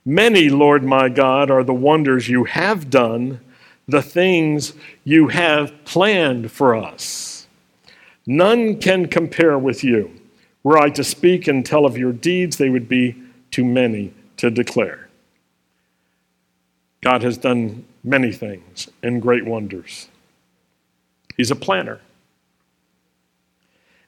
Many, 0.05 0.49
Lord 0.49 0.85
my 0.85 1.09
God, 1.09 1.51
are 1.51 1.65
the 1.65 1.75
wonders 1.75 2.29
you 2.29 2.45
have 2.45 2.91
done, 2.91 3.41
the 3.89 4.03
things 4.03 4.75
you 5.05 5.29
have 5.29 5.85
planned 5.85 6.53
for 6.53 6.75
us. 6.75 7.47
None 8.27 8.79
can 8.79 9.09
compare 9.09 9.59
with 9.59 9.83
you. 9.83 10.11
Were 10.63 10.79
I 10.79 10.91
to 10.91 11.03
speak 11.03 11.49
and 11.49 11.67
tell 11.67 11.85
of 11.85 11.99
your 11.99 12.13
deeds, 12.13 12.57
they 12.57 12.71
would 12.71 12.89
be 12.89 13.21
too 13.53 13.65
many 13.65 14.13
to 14.39 14.51
declare. 14.51 15.09
God 17.03 17.23
has 17.23 17.39
done 17.39 17.85
many 18.03 18.33
things 18.33 18.89
and 19.03 19.23
great 19.23 19.45
wonders. 19.45 20.09
He's 21.37 21.51
a 21.51 21.57
planner. 21.57 22.01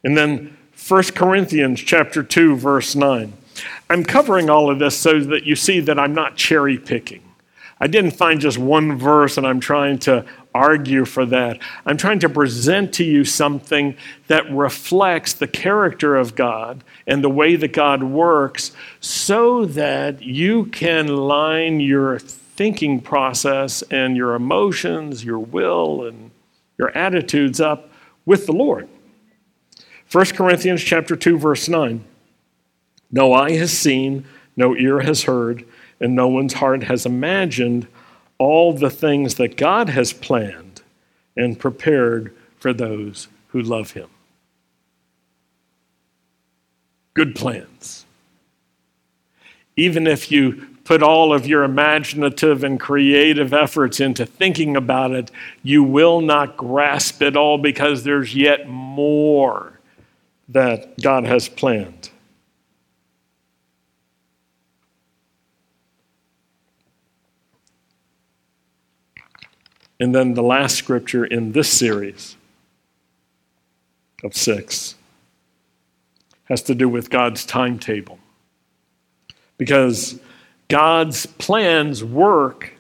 And 0.03 0.17
then 0.17 0.57
1 0.87 1.03
Corinthians 1.15 1.81
chapter 1.81 2.23
2 2.23 2.57
verse 2.57 2.95
9. 2.95 3.33
I'm 3.89 4.05
covering 4.05 4.51
all 4.51 4.71
of 4.71 4.79
this 4.79 4.97
so 4.97 5.21
that 5.21 5.45
you 5.45 5.57
see 5.57 5.81
that 5.81 5.99
I'm 5.99 6.15
not 6.15 6.37
cherry 6.37 6.79
picking. 6.79 7.23
I 7.85 7.87
didn't 7.87 8.13
find 8.13 8.41
just 8.41 8.57
one 8.57 8.97
verse 8.97 9.37
and 9.37 9.47
I'm 9.47 9.61
trying 9.61 9.99
to 10.01 10.25
argue 10.55 11.05
for 11.05 11.27
that. 11.27 11.59
I'm 11.85 11.99
trying 11.99 12.19
to 12.21 12.31
present 12.31 12.95
to 12.95 13.05
you 13.05 13.27
something 13.27 13.95
that 14.27 14.51
reflects 14.51 15.35
the 15.35 15.47
character 15.47 16.17
of 16.17 16.35
God 16.35 16.83
and 17.07 17.23
the 17.23 17.29
way 17.29 17.57
that 17.57 17.75
God 17.75 18.03
works 18.03 18.73
so 19.01 19.67
that 19.67 20.23
you 20.23 20.65
can 20.65 21.09
line 21.09 21.79
your 21.79 22.19
thinking 22.19 23.03
process 23.03 23.83
and 23.91 24.17
your 24.17 24.35
emotions, 24.35 25.23
your 25.23 25.41
will, 25.41 26.07
and 26.07 26.31
your 26.79 26.89
attitudes 26.97 27.61
up 27.61 27.91
with 28.25 28.47
the 28.47 28.53
Lord. 28.53 28.89
1 30.11 30.25
Corinthians 30.29 30.83
chapter 30.83 31.17
2 31.17 31.37
verse 31.37 31.69
9. 31.69 32.03
No 33.13 33.35
eye 33.35 33.53
has 33.53 33.77
seen, 33.77 34.25
no 34.57 34.75
ear 34.75 35.01
has 35.01 35.25
heard, 35.25 35.67
and 36.05 36.15
no 36.15 36.29
one's 36.29 36.53
heart 36.53 36.83
has 36.83 37.07
imagined 37.07 37.89
all 38.37 38.75
the 38.75 38.91
things 38.91 39.37
that 39.37 39.57
God 39.57 39.89
has 39.89 40.13
planned 40.13 40.83
and 41.35 41.59
prepared 41.59 42.37
for 42.59 42.75
those 42.75 43.29
who 43.49 43.63
love 43.63 43.93
him. 43.93 44.11
Good 47.15 47.35
plans. 47.35 48.05
Even 49.77 50.07
if 50.07 50.31
you 50.31 50.67
put 50.85 51.03
all 51.03 51.33
of 51.33 51.47
your 51.47 51.65
imaginative 51.65 52.63
and 52.63 52.79
creative 52.79 53.55
efforts 53.55 53.99
into 53.99 54.27
thinking 54.27 54.77
about 54.77 55.13
it, 55.13 55.31
you 55.63 55.83
will 55.83 56.21
not 56.21 56.59
grasp 56.59 57.23
it 57.23 57.35
all 57.35 57.57
because 57.57 58.05
there's 58.05 58.35
yet 58.35 58.69
more 58.69 59.81
that 60.51 61.01
God 61.01 61.25
has 61.25 61.49
planned. 61.49 62.11
And 70.01 70.15
then 70.15 70.35
the 70.35 70.43
last 70.43 70.77
scripture 70.77 71.25
in 71.25 71.53
this 71.53 71.69
series 71.69 72.37
of 74.23 74.35
six 74.37 74.97
has 76.45 76.63
to 76.63 76.75
do 76.75 76.89
with 76.89 77.11
God's 77.11 77.45
timetable. 77.47 78.19
Because 79.57 80.19
God's 80.69 81.27
plans 81.27 82.03
work 82.03 82.73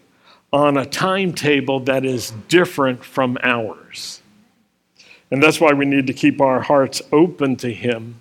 on 0.52 0.76
a 0.76 0.86
timetable 0.86 1.80
that 1.80 2.04
is 2.04 2.32
different 2.48 3.04
from 3.04 3.38
ours. 3.42 4.20
And 5.30 5.42
that's 5.42 5.60
why 5.60 5.72
we 5.72 5.84
need 5.84 6.06
to 6.06 6.12
keep 6.12 6.40
our 6.40 6.60
hearts 6.60 7.02
open 7.10 7.56
to 7.56 7.72
Him. 7.72 8.20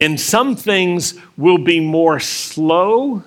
And 0.00 0.18
some 0.18 0.56
things 0.56 1.14
will 1.36 1.58
be 1.58 1.80
more 1.80 2.20
slow 2.20 3.22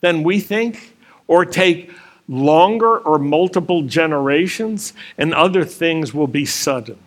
than 0.00 0.22
we 0.22 0.40
think, 0.40 0.96
or 1.28 1.44
take 1.44 1.90
longer 2.30 2.98
or 2.98 3.18
multiple 3.18 3.82
generations, 3.82 4.94
and 5.18 5.34
other 5.34 5.64
things 5.64 6.14
will 6.14 6.28
be 6.28 6.46
sudden 6.46 6.98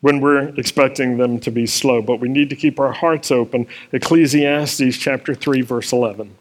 when 0.00 0.20
we're 0.20 0.48
expecting 0.56 1.18
them 1.18 1.38
to 1.40 1.50
be 1.50 1.66
slow. 1.66 2.00
But 2.00 2.20
we 2.20 2.28
need 2.28 2.48
to 2.50 2.56
keep 2.56 2.80
our 2.80 2.92
hearts 2.92 3.30
open. 3.30 3.66
Ecclesiastes 3.92 4.96
chapter 4.96 5.34
3, 5.34 5.60
verse 5.62 5.92
11. 5.92 6.34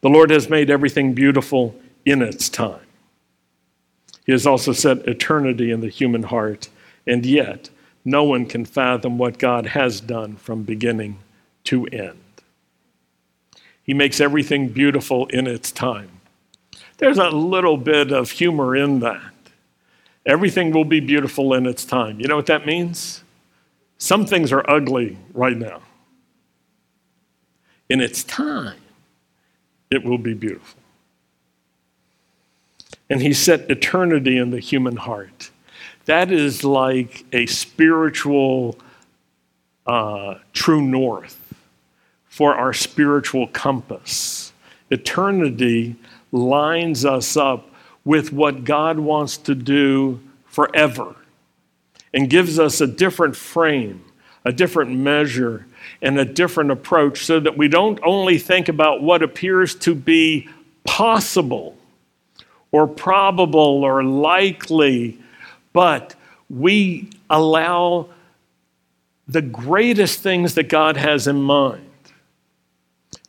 The 0.00 0.08
Lord 0.08 0.30
has 0.30 0.48
made 0.48 0.70
everything 0.70 1.14
beautiful 1.14 1.76
in 2.04 2.22
its 2.22 2.48
time. 2.48 2.80
He 4.26 4.32
has 4.32 4.46
also 4.46 4.72
set 4.72 5.06
eternity 5.06 5.70
in 5.70 5.80
the 5.80 5.88
human 5.88 6.24
heart, 6.24 6.70
and 7.06 7.26
yet 7.26 7.68
no 8.06 8.24
one 8.24 8.46
can 8.46 8.64
fathom 8.64 9.18
what 9.18 9.38
God 9.38 9.66
has 9.66 10.00
done 10.00 10.36
from 10.36 10.62
beginning 10.62 11.18
to 11.64 11.86
end. 11.86 12.23
He 13.84 13.94
makes 13.94 14.20
everything 14.20 14.68
beautiful 14.68 15.26
in 15.26 15.46
its 15.46 15.70
time. 15.70 16.10
There's 16.96 17.18
a 17.18 17.28
little 17.28 17.76
bit 17.76 18.12
of 18.12 18.30
humor 18.30 18.74
in 18.74 19.00
that. 19.00 19.32
Everything 20.26 20.72
will 20.72 20.86
be 20.86 21.00
beautiful 21.00 21.52
in 21.52 21.66
its 21.66 21.84
time. 21.84 22.18
You 22.18 22.26
know 22.26 22.36
what 22.36 22.46
that 22.46 22.64
means? 22.66 23.22
Some 23.98 24.24
things 24.24 24.52
are 24.52 24.68
ugly 24.68 25.18
right 25.34 25.56
now. 25.56 25.82
In 27.90 28.00
its 28.00 28.24
time, 28.24 28.80
it 29.90 30.02
will 30.02 30.18
be 30.18 30.32
beautiful. 30.32 30.80
And 33.10 33.20
he 33.20 33.34
set 33.34 33.70
eternity 33.70 34.38
in 34.38 34.50
the 34.50 34.60
human 34.60 34.96
heart. 34.96 35.50
That 36.06 36.32
is 36.32 36.64
like 36.64 37.24
a 37.32 37.44
spiritual 37.46 38.78
uh, 39.86 40.36
true 40.54 40.80
north 40.80 41.43
for 42.34 42.56
our 42.56 42.72
spiritual 42.72 43.46
compass. 43.46 44.52
Eternity 44.90 45.94
lines 46.32 47.04
us 47.04 47.36
up 47.36 47.70
with 48.04 48.32
what 48.32 48.64
God 48.64 48.98
wants 48.98 49.36
to 49.36 49.54
do 49.54 50.18
forever 50.46 51.14
and 52.12 52.28
gives 52.28 52.58
us 52.58 52.80
a 52.80 52.88
different 52.88 53.36
frame, 53.36 54.04
a 54.44 54.50
different 54.50 54.90
measure, 54.90 55.64
and 56.02 56.18
a 56.18 56.24
different 56.24 56.72
approach 56.72 57.24
so 57.24 57.38
that 57.38 57.56
we 57.56 57.68
don't 57.68 58.00
only 58.02 58.36
think 58.38 58.68
about 58.68 59.00
what 59.00 59.22
appears 59.22 59.76
to 59.76 59.94
be 59.94 60.48
possible 60.82 61.76
or 62.72 62.88
probable 62.88 63.84
or 63.84 64.02
likely, 64.02 65.16
but 65.72 66.16
we 66.50 67.08
allow 67.30 68.08
the 69.28 69.42
greatest 69.42 70.18
things 70.18 70.54
that 70.54 70.68
God 70.68 70.96
has 70.96 71.28
in 71.28 71.40
mind 71.40 71.90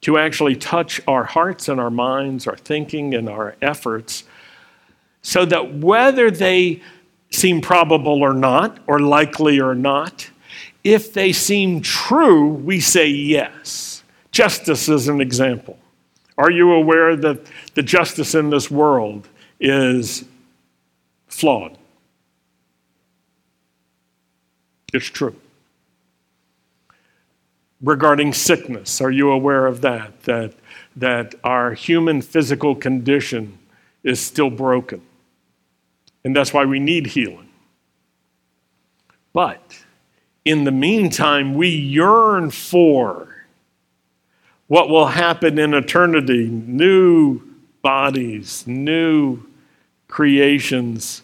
to 0.06 0.18
actually 0.18 0.56
touch 0.56 1.00
our 1.08 1.24
hearts 1.24 1.68
and 1.68 1.80
our 1.80 1.89
minds, 1.89 2.48
our 2.48 2.58
thinking 2.58 3.13
and 3.13 3.30
our 3.30 3.56
efforts, 3.62 4.24
so 5.22 5.46
that 5.46 5.76
whether 5.76 6.32
they 6.32 6.82
seem 7.32 7.62
probable 7.62 8.22
or 8.22 8.34
not, 8.34 8.80
or 8.88 9.00
likely 9.00 9.60
or 9.60 9.76
not, 9.76 10.30
if 10.84 11.13
they 11.13 11.34
seem 11.34 11.82
true, 11.82 12.48
we 12.48 12.80
say 12.80 13.08
yes. 13.08 14.04
Justice 14.32 14.88
is 14.88 15.08
an 15.08 15.20
example. 15.20 15.78
Are 16.38 16.52
you 16.52 16.72
aware 16.72 17.15
that 17.15 17.48
the 17.74 17.84
justice 17.84 18.36
in 18.36 18.50
this 18.50 18.70
world 18.70 19.28
is 19.60 20.26
flawed. 21.28 21.78
It's 24.94 25.08
true. 25.08 25.36
Regarding 27.82 28.34
sickness, 28.34 29.02
are 29.02 29.12
you 29.12 29.32
aware 29.32 29.68
of 29.68 29.82
that? 29.82 30.24
That, 30.24 30.54
that 30.96 31.36
our 31.44 31.74
human 31.74 32.22
physical 32.22 32.76
condition 32.76 33.58
is 34.04 34.20
still 34.20 34.50
broken. 34.50 35.02
And 36.24 36.36
that's 36.36 36.54
why 36.54 36.66
we 36.66 36.80
need 36.80 37.08
healing. 37.08 37.50
But 39.34 39.84
in 40.46 40.64
the 40.64 40.72
meantime, 40.72 41.56
we 41.56 41.70
yearn 41.70 42.52
for 42.52 43.46
what 44.68 44.90
will 44.90 45.08
happen 45.08 45.60
in 45.60 45.74
eternity 45.74 46.48
new 46.48 47.42
bodies, 47.82 48.66
new 48.66 49.44
creations, 50.08 51.22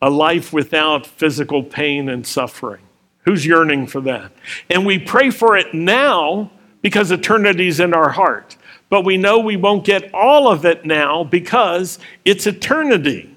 a 0.00 0.08
life 0.08 0.52
without 0.52 1.06
physical 1.06 1.62
pain 1.62 2.08
and 2.08 2.26
suffering. 2.26 2.87
Who's 3.24 3.44
yearning 3.44 3.86
for 3.86 4.00
that? 4.02 4.32
And 4.70 4.86
we 4.86 4.98
pray 4.98 5.30
for 5.30 5.56
it 5.56 5.74
now 5.74 6.50
because 6.82 7.10
eternity's 7.10 7.80
in 7.80 7.92
our 7.92 8.10
heart. 8.10 8.56
But 8.88 9.04
we 9.04 9.16
know 9.16 9.38
we 9.38 9.56
won't 9.56 9.84
get 9.84 10.12
all 10.14 10.48
of 10.48 10.64
it 10.64 10.84
now 10.84 11.24
because 11.24 11.98
it's 12.24 12.46
eternity. 12.46 13.34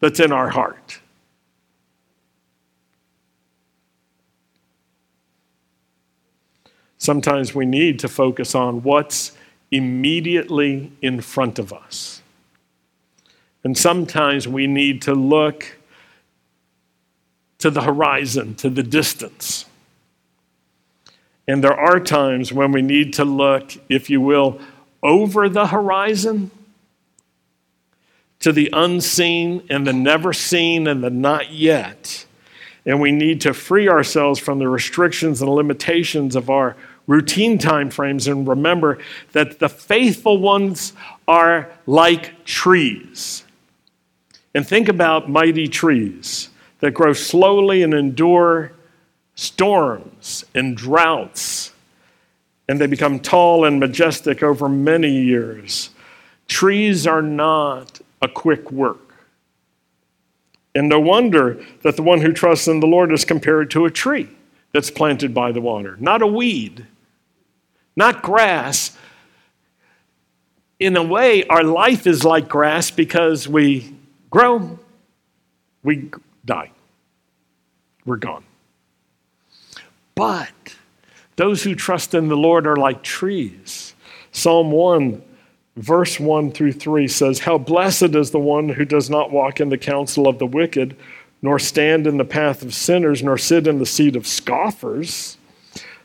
that's 0.00 0.18
in 0.18 0.32
our 0.32 0.48
heart. 0.48 0.98
Sometimes 6.98 7.54
we 7.54 7.66
need 7.66 8.00
to 8.00 8.08
focus 8.08 8.54
on 8.54 8.82
what's 8.82 9.32
immediately 9.70 10.92
in 11.02 11.20
front 11.20 11.60
of 11.60 11.72
us. 11.72 12.22
And 13.64 13.78
sometimes 13.78 14.48
we 14.48 14.66
need 14.66 15.02
to 15.02 15.14
look 15.14 15.78
to 17.62 17.70
the 17.70 17.82
horizon, 17.82 18.56
to 18.56 18.68
the 18.68 18.82
distance. 18.82 19.66
And 21.46 21.62
there 21.62 21.78
are 21.78 22.00
times 22.00 22.52
when 22.52 22.72
we 22.72 22.82
need 22.82 23.12
to 23.14 23.24
look, 23.24 23.76
if 23.88 24.10
you 24.10 24.20
will, 24.20 24.60
over 25.00 25.48
the 25.48 25.68
horizon 25.68 26.50
to 28.40 28.50
the 28.50 28.68
unseen 28.72 29.64
and 29.70 29.86
the 29.86 29.92
never 29.92 30.32
seen 30.32 30.88
and 30.88 31.04
the 31.04 31.10
not 31.10 31.52
yet. 31.52 32.26
And 32.84 33.00
we 33.00 33.12
need 33.12 33.40
to 33.42 33.54
free 33.54 33.88
ourselves 33.88 34.40
from 34.40 34.58
the 34.58 34.68
restrictions 34.68 35.40
and 35.40 35.48
limitations 35.48 36.34
of 36.34 36.50
our 36.50 36.76
routine 37.06 37.58
time 37.58 37.90
frames 37.90 38.26
and 38.26 38.48
remember 38.48 38.98
that 39.32 39.60
the 39.60 39.68
faithful 39.68 40.38
ones 40.38 40.94
are 41.28 41.70
like 41.86 42.44
trees. 42.44 43.44
And 44.52 44.66
think 44.66 44.88
about 44.88 45.30
mighty 45.30 45.68
trees 45.68 46.48
that 46.82 46.90
grow 46.90 47.12
slowly 47.12 47.84
and 47.84 47.94
endure 47.94 48.72
storms 49.36 50.44
and 50.52 50.76
droughts, 50.76 51.72
and 52.68 52.80
they 52.80 52.88
become 52.88 53.20
tall 53.20 53.64
and 53.64 53.78
majestic 53.78 54.42
over 54.42 54.68
many 54.68 55.22
years. 55.22 55.90
Trees 56.48 57.06
are 57.06 57.22
not 57.22 58.00
a 58.20 58.28
quick 58.28 58.72
work. 58.72 59.14
And 60.74 60.88
no 60.88 60.98
wonder 60.98 61.64
that 61.82 61.94
the 61.94 62.02
one 62.02 62.20
who 62.20 62.32
trusts 62.32 62.66
in 62.66 62.80
the 62.80 62.86
Lord 62.86 63.12
is 63.12 63.24
compared 63.24 63.70
to 63.70 63.84
a 63.84 63.90
tree 63.90 64.28
that's 64.72 64.90
planted 64.90 65.32
by 65.32 65.52
the 65.52 65.60
water, 65.60 65.96
not 66.00 66.20
a 66.20 66.26
weed, 66.26 66.84
not 67.94 68.22
grass. 68.22 68.96
In 70.80 70.96
a 70.96 71.02
way, 71.02 71.44
our 71.44 71.62
life 71.62 72.08
is 72.08 72.24
like 72.24 72.48
grass 72.48 72.90
because 72.90 73.46
we 73.46 73.94
grow, 74.30 74.80
we 75.84 76.10
die, 76.44 76.70
we're 78.04 78.16
gone. 78.16 78.44
But 80.14 80.76
those 81.36 81.62
who 81.62 81.74
trust 81.74 82.14
in 82.14 82.28
the 82.28 82.36
Lord 82.36 82.66
are 82.66 82.76
like 82.76 83.02
trees. 83.02 83.94
Psalm 84.32 84.70
1, 84.70 85.22
verse 85.76 86.20
1 86.20 86.52
through 86.52 86.72
3 86.72 87.08
says, 87.08 87.40
How 87.40 87.58
blessed 87.58 88.14
is 88.14 88.30
the 88.30 88.38
one 88.38 88.68
who 88.68 88.84
does 88.84 89.08
not 89.08 89.30
walk 89.30 89.60
in 89.60 89.68
the 89.68 89.78
counsel 89.78 90.28
of 90.28 90.38
the 90.38 90.46
wicked, 90.46 90.96
nor 91.40 91.58
stand 91.58 92.06
in 92.06 92.18
the 92.18 92.24
path 92.24 92.62
of 92.62 92.74
sinners, 92.74 93.22
nor 93.22 93.36
sit 93.36 93.66
in 93.66 93.78
the 93.78 93.86
seat 93.86 94.14
of 94.14 94.26
scoffers, 94.26 95.36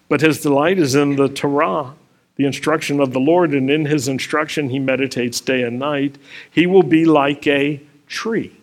but 0.09 0.21
his 0.21 0.41
delight 0.41 0.79
is 0.79 0.95
in 0.95 1.15
the 1.15 1.29
Torah, 1.29 1.93
the 2.37 2.45
instruction 2.45 2.99
of 2.99 3.13
the 3.13 3.19
Lord, 3.19 3.51
and 3.51 3.69
in 3.69 3.85
his 3.85 4.07
instruction 4.07 4.69
he 4.69 4.79
meditates 4.79 5.41
day 5.41 5.63
and 5.63 5.77
night. 5.77 6.17
He 6.49 6.65
will 6.65 6.83
be 6.83 7.05
like 7.05 7.45
a 7.45 7.81
tree, 8.07 8.55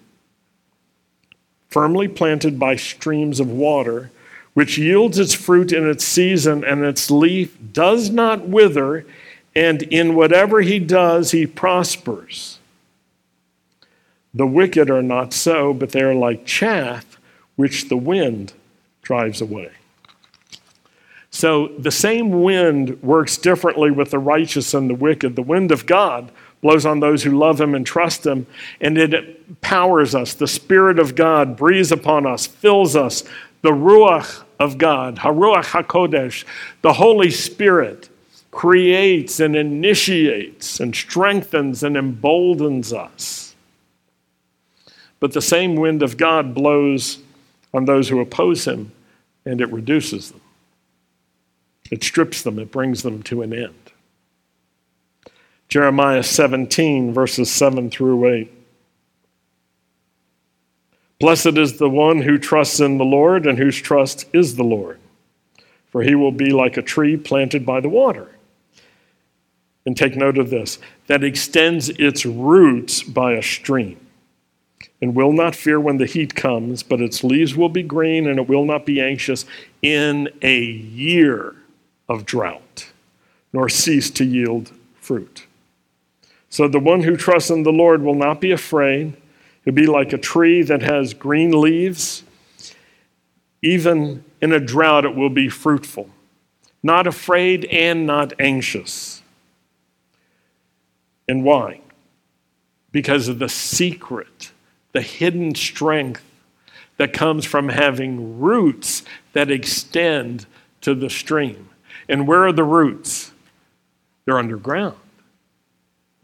firmly 1.74 2.06
planted 2.06 2.56
by 2.56 2.76
streams 2.76 3.40
of 3.40 3.50
water 3.50 4.12
which 4.54 4.78
yields 4.78 5.18
its 5.18 5.34
fruit 5.34 5.72
in 5.72 5.88
its 5.88 6.04
season, 6.04 6.64
and 6.64 6.84
its 6.84 7.10
leaf 7.10 7.58
does 7.72 8.08
not 8.08 8.48
wither, 8.48 9.04
and 9.54 9.82
in 9.82 10.14
whatever 10.14 10.60
he 10.60 10.78
does, 10.78 11.32
he 11.32 11.44
prospers. 11.44 12.60
The 14.32 14.46
wicked 14.46 14.90
are 14.90 15.02
not 15.02 15.32
so, 15.32 15.74
but 15.74 15.90
they 15.90 16.02
are 16.02 16.14
like 16.14 16.46
chaff 16.46 17.18
which 17.56 17.88
the 17.88 17.96
wind 17.96 18.52
drives 19.02 19.40
away. 19.40 19.70
So 21.30 21.68
the 21.76 21.90
same 21.90 22.42
wind 22.44 23.02
works 23.02 23.36
differently 23.36 23.90
with 23.90 24.12
the 24.12 24.20
righteous 24.20 24.72
and 24.72 24.88
the 24.88 24.94
wicked. 24.94 25.34
The 25.34 25.42
wind 25.42 25.72
of 25.72 25.84
God 25.84 26.30
blows 26.64 26.86
on 26.86 26.98
those 27.00 27.22
who 27.22 27.38
love 27.38 27.60
him 27.60 27.74
and 27.74 27.86
trust 27.86 28.24
him, 28.24 28.46
and 28.80 28.96
it 28.96 29.12
empowers 29.12 30.14
us. 30.14 30.32
The 30.32 30.48
Spirit 30.48 30.98
of 30.98 31.14
God 31.14 31.58
breathes 31.58 31.92
upon 31.92 32.24
us, 32.24 32.46
fills 32.46 32.96
us. 32.96 33.22
The 33.60 33.72
Ruach 33.72 34.44
of 34.58 34.78
God, 34.78 35.16
Haruach 35.16 35.84
HaKodesh, 35.84 36.46
the 36.80 36.94
Holy 36.94 37.30
Spirit, 37.30 38.08
creates 38.50 39.40
and 39.40 39.54
initiates 39.54 40.80
and 40.80 40.96
strengthens 40.96 41.82
and 41.82 41.98
emboldens 41.98 42.94
us. 42.94 43.54
But 45.20 45.34
the 45.34 45.42
same 45.42 45.76
wind 45.76 46.02
of 46.02 46.16
God 46.16 46.54
blows 46.54 47.18
on 47.74 47.84
those 47.84 48.08
who 48.08 48.20
oppose 48.20 48.66
him, 48.66 48.90
and 49.44 49.60
it 49.60 49.70
reduces 49.70 50.30
them. 50.30 50.40
It 51.90 52.02
strips 52.02 52.40
them, 52.40 52.58
it 52.58 52.72
brings 52.72 53.02
them 53.02 53.22
to 53.24 53.42
an 53.42 53.52
end. 53.52 53.83
Jeremiah 55.68 56.22
17, 56.22 57.12
verses 57.12 57.50
7 57.50 57.90
through 57.90 58.32
8. 58.32 58.52
Blessed 61.20 61.56
is 61.58 61.78
the 61.78 61.88
one 61.88 62.22
who 62.22 62.38
trusts 62.38 62.80
in 62.80 62.98
the 62.98 63.04
Lord 63.04 63.46
and 63.46 63.58
whose 63.58 63.80
trust 63.80 64.26
is 64.32 64.56
the 64.56 64.64
Lord, 64.64 64.98
for 65.86 66.02
he 66.02 66.14
will 66.14 66.32
be 66.32 66.50
like 66.50 66.76
a 66.76 66.82
tree 66.82 67.16
planted 67.16 67.64
by 67.64 67.80
the 67.80 67.88
water. 67.88 68.30
And 69.86 69.96
take 69.96 70.16
note 70.16 70.38
of 70.38 70.50
this 70.50 70.78
that 71.06 71.24
extends 71.24 71.88
its 71.90 72.24
roots 72.24 73.02
by 73.02 73.32
a 73.32 73.42
stream 73.42 74.04
and 75.00 75.14
will 75.14 75.32
not 75.32 75.54
fear 75.54 75.78
when 75.78 75.98
the 75.98 76.06
heat 76.06 76.34
comes, 76.34 76.82
but 76.82 77.00
its 77.00 77.22
leaves 77.22 77.54
will 77.54 77.68
be 77.68 77.82
green 77.82 78.26
and 78.26 78.38
it 78.38 78.48
will 78.48 78.64
not 78.64 78.86
be 78.86 79.00
anxious 79.00 79.44
in 79.82 80.28
a 80.42 80.60
year 80.60 81.54
of 82.08 82.24
drought, 82.24 82.92
nor 83.52 83.68
cease 83.68 84.10
to 84.10 84.24
yield 84.24 84.72
fruit. 85.00 85.46
So 86.54 86.68
the 86.68 86.78
one 86.78 87.02
who 87.02 87.16
trusts 87.16 87.50
in 87.50 87.64
the 87.64 87.72
Lord 87.72 88.02
will 88.02 88.14
not 88.14 88.40
be 88.40 88.52
afraid. 88.52 89.16
It'd 89.64 89.74
be 89.74 89.88
like 89.88 90.12
a 90.12 90.18
tree 90.18 90.62
that 90.62 90.82
has 90.82 91.12
green 91.12 91.50
leaves. 91.50 92.22
Even 93.60 94.22
in 94.40 94.52
a 94.52 94.60
drought, 94.60 95.04
it 95.04 95.16
will 95.16 95.30
be 95.30 95.48
fruitful, 95.48 96.10
not 96.80 97.08
afraid 97.08 97.64
and 97.64 98.06
not 98.06 98.34
anxious. 98.38 99.20
And 101.26 101.42
why? 101.42 101.80
Because 102.92 103.26
of 103.26 103.40
the 103.40 103.48
secret, 103.48 104.52
the 104.92 105.02
hidden 105.02 105.56
strength 105.56 106.22
that 106.98 107.12
comes 107.12 107.44
from 107.44 107.70
having 107.70 108.38
roots 108.38 109.02
that 109.32 109.50
extend 109.50 110.46
to 110.82 110.94
the 110.94 111.10
stream. 111.10 111.70
And 112.08 112.28
where 112.28 112.46
are 112.46 112.52
the 112.52 112.62
roots? 112.62 113.32
They're 114.24 114.38
underground, 114.38 114.98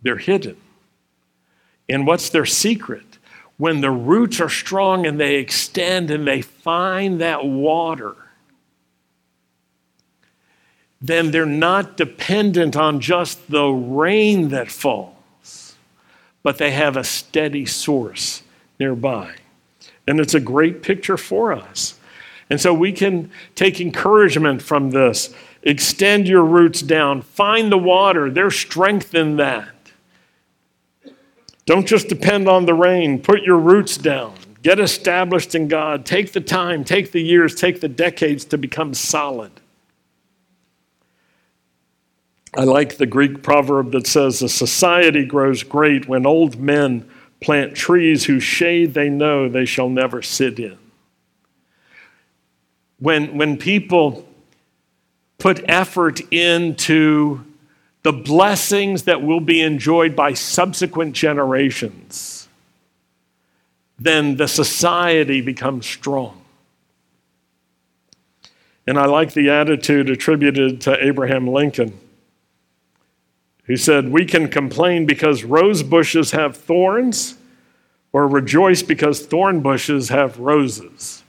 they're 0.02 0.16
hidden. 0.16 0.56
And 1.88 2.06
what's 2.06 2.30
their 2.30 2.46
secret? 2.46 3.10
when 3.60 3.82
the 3.82 3.90
roots 3.90 4.40
are 4.40 4.48
strong 4.48 5.04
and 5.04 5.20
they 5.20 5.34
extend 5.34 6.10
and 6.10 6.26
they 6.26 6.40
find 6.40 7.20
that 7.20 7.44
water, 7.44 8.16
then 11.02 11.30
they're 11.30 11.44
not 11.44 11.94
dependent 11.94 12.74
on 12.74 13.00
just 13.00 13.50
the 13.50 13.66
rain 13.66 14.48
that 14.48 14.70
falls, 14.70 15.76
but 16.42 16.56
they 16.56 16.70
have 16.70 16.96
a 16.96 17.04
steady 17.04 17.66
source 17.66 18.42
nearby. 18.78 19.34
And 20.06 20.18
it's 20.20 20.34
a 20.34 20.40
great 20.40 20.82
picture 20.82 21.18
for 21.18 21.52
us. 21.52 21.98
And 22.48 22.58
so 22.58 22.72
we 22.72 22.92
can 22.92 23.30
take 23.54 23.78
encouragement 23.78 24.62
from 24.62 24.88
this. 24.92 25.34
Extend 25.62 26.26
your 26.26 26.46
roots 26.46 26.80
down, 26.80 27.20
find 27.20 27.70
the 27.70 27.76
water, 27.76 28.30
there's 28.30 28.56
strength 28.58 29.14
in 29.14 29.36
that. 29.36 29.68
Don't 31.70 31.86
just 31.86 32.08
depend 32.08 32.48
on 32.48 32.66
the 32.66 32.74
rain. 32.74 33.22
Put 33.22 33.42
your 33.42 33.56
roots 33.56 33.96
down. 33.96 34.34
Get 34.60 34.80
established 34.80 35.54
in 35.54 35.68
God. 35.68 36.04
Take 36.04 36.32
the 36.32 36.40
time, 36.40 36.82
take 36.82 37.12
the 37.12 37.22
years, 37.22 37.54
take 37.54 37.80
the 37.80 37.88
decades 37.88 38.44
to 38.46 38.58
become 38.58 38.92
solid. 38.92 39.52
I 42.56 42.64
like 42.64 42.96
the 42.96 43.06
Greek 43.06 43.44
proverb 43.44 43.92
that 43.92 44.08
says, 44.08 44.42
A 44.42 44.48
society 44.48 45.24
grows 45.24 45.62
great 45.62 46.08
when 46.08 46.26
old 46.26 46.58
men 46.58 47.08
plant 47.40 47.76
trees 47.76 48.24
whose 48.24 48.42
shade 48.42 48.94
they 48.94 49.08
know 49.08 49.48
they 49.48 49.64
shall 49.64 49.88
never 49.88 50.22
sit 50.22 50.58
in. 50.58 50.76
When, 52.98 53.38
when 53.38 53.56
people 53.56 54.26
put 55.38 55.64
effort 55.68 56.20
into 56.32 57.44
the 58.02 58.12
blessings 58.12 59.02
that 59.04 59.22
will 59.22 59.40
be 59.40 59.60
enjoyed 59.60 60.16
by 60.16 60.32
subsequent 60.32 61.14
generations, 61.14 62.48
then 63.98 64.36
the 64.36 64.48
society 64.48 65.40
becomes 65.40 65.86
strong. 65.86 66.40
And 68.86 68.98
I 68.98 69.04
like 69.04 69.34
the 69.34 69.50
attitude 69.50 70.08
attributed 70.08 70.80
to 70.82 71.04
Abraham 71.04 71.46
Lincoln, 71.46 71.98
who 73.64 73.76
said, 73.76 74.08
We 74.08 74.24
can 74.24 74.48
complain 74.48 75.04
because 75.04 75.44
rose 75.44 75.82
bushes 75.82 76.30
have 76.30 76.56
thorns, 76.56 77.36
or 78.12 78.26
rejoice 78.26 78.82
because 78.82 79.24
thorn 79.26 79.60
bushes 79.60 80.08
have 80.08 80.38
roses. 80.38 81.19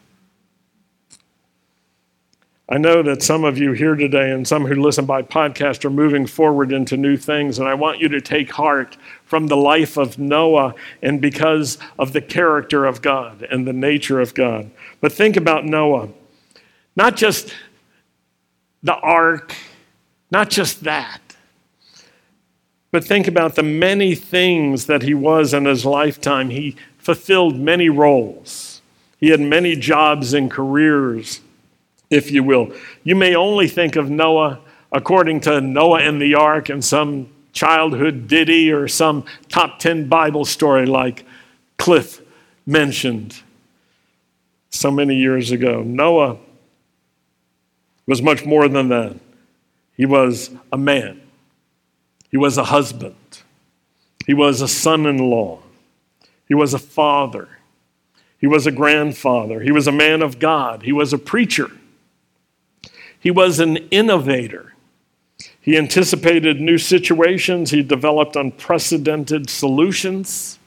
I 2.72 2.78
know 2.78 3.04
that 3.04 3.22
some 3.22 3.44
of 3.44 3.58
you 3.58 3.74
here 3.74 3.96
today 3.96 4.32
and 4.32 4.48
some 4.48 4.66
who 4.66 4.76
listen 4.76 5.06
by 5.06 5.24
podcast 5.24 5.84
are 5.84 5.90
moving 5.90 6.26
forward 6.26 6.72
into 6.72 6.96
new 6.96 7.18
things, 7.18 7.60
and 7.60 7.68
I 7.68 7.74
want 7.74 8.00
you 8.00 8.08
to 8.08 8.22
take 8.22 8.50
heart 8.50 8.96
from 9.26 9.48
the 9.48 9.58
life 9.58 9.98
of 9.98 10.18
Noah 10.18 10.74
and 11.02 11.20
because 11.20 11.78
of 12.00 12.14
the 12.14 12.22
character 12.22 12.86
of 12.86 13.02
God 13.02 13.46
and 13.52 13.68
the 13.68 13.74
nature 13.74 14.22
of 14.22 14.34
God. 14.34 14.72
But 15.02 15.12
think 15.12 15.36
about 15.36 15.66
Noah. 15.66 16.08
Not 16.96 17.18
just 17.18 17.54
the 18.82 18.96
ark, 18.96 19.54
not 20.32 20.50
just 20.50 20.86
that, 20.86 21.20
but 22.90 23.04
think 23.04 23.28
about 23.28 23.56
the 23.56 23.64
many 23.64 24.16
things 24.16 24.86
that 24.86 25.02
he 25.02 25.14
was 25.14 25.54
in 25.54 25.66
his 25.66 25.86
lifetime. 25.86 26.52
He 26.52 26.78
fulfilled 26.98 27.60
many 27.60 27.90
roles, 27.90 28.82
he 29.18 29.28
had 29.28 29.42
many 29.42 29.76
jobs 29.76 30.34
and 30.34 30.50
careers 30.50 31.42
if 32.12 32.30
you 32.30 32.44
will. 32.44 32.72
You 33.04 33.16
may 33.16 33.34
only 33.34 33.68
think 33.68 33.96
of 33.96 34.12
Noah 34.12 34.60
according 34.92 35.40
to 35.40 35.62
Noah 35.62 36.02
and 36.02 36.22
the 36.22 36.36
ark 36.36 36.70
and 36.70 36.84
some 36.84 37.30
childhood 37.54 38.28
ditty 38.28 38.72
or 38.72 38.88
some 38.88 39.24
top 39.50 39.80
10 39.80 40.08
Bible 40.08 40.46
story 40.46 40.86
like 40.86 41.26
Cliff 41.78 42.22
mentioned 42.66 43.42
so 44.70 44.92
many 44.92 45.16
years 45.16 45.52
ago. 45.52 45.82
Noah 45.82 46.38
was 48.06 48.22
much 48.22 48.46
more 48.46 48.68
than 48.68 48.90
that. 48.90 49.16
He 49.96 50.06
was 50.06 50.52
a 50.72 50.78
man, 50.78 51.22
he 52.30 52.38
was 52.38 52.58
a 52.58 52.66
husband, 52.66 53.16
he 54.26 54.34
was 54.34 54.62
a 54.62 54.68
son 54.68 55.06
in 55.06 55.18
law, 55.18 55.60
he 56.48 56.56
was 56.56 56.74
a 56.74 56.80
father, 56.80 57.48
he 58.40 58.48
was 58.48 58.66
a 58.66 58.72
grandfather, 58.72 59.62
he 59.62 59.72
was 59.72 59.88
a 59.88 59.92
man 59.92 60.22
of 60.22 60.40
God, 60.40 60.84
he 60.84 60.92
was 60.92 61.14
a 61.14 61.18
preacher. 61.18 61.70
He 63.22 63.30
was 63.30 63.60
an 63.60 63.78
innovator. 63.92 64.74
He 65.62 65.78
anticipated 65.78 66.60
new 66.60 66.80
situations, 66.80 67.70
he 67.70 67.84
developed 67.84 68.36
unprecedented 68.36 69.50
solutions. 69.50 70.58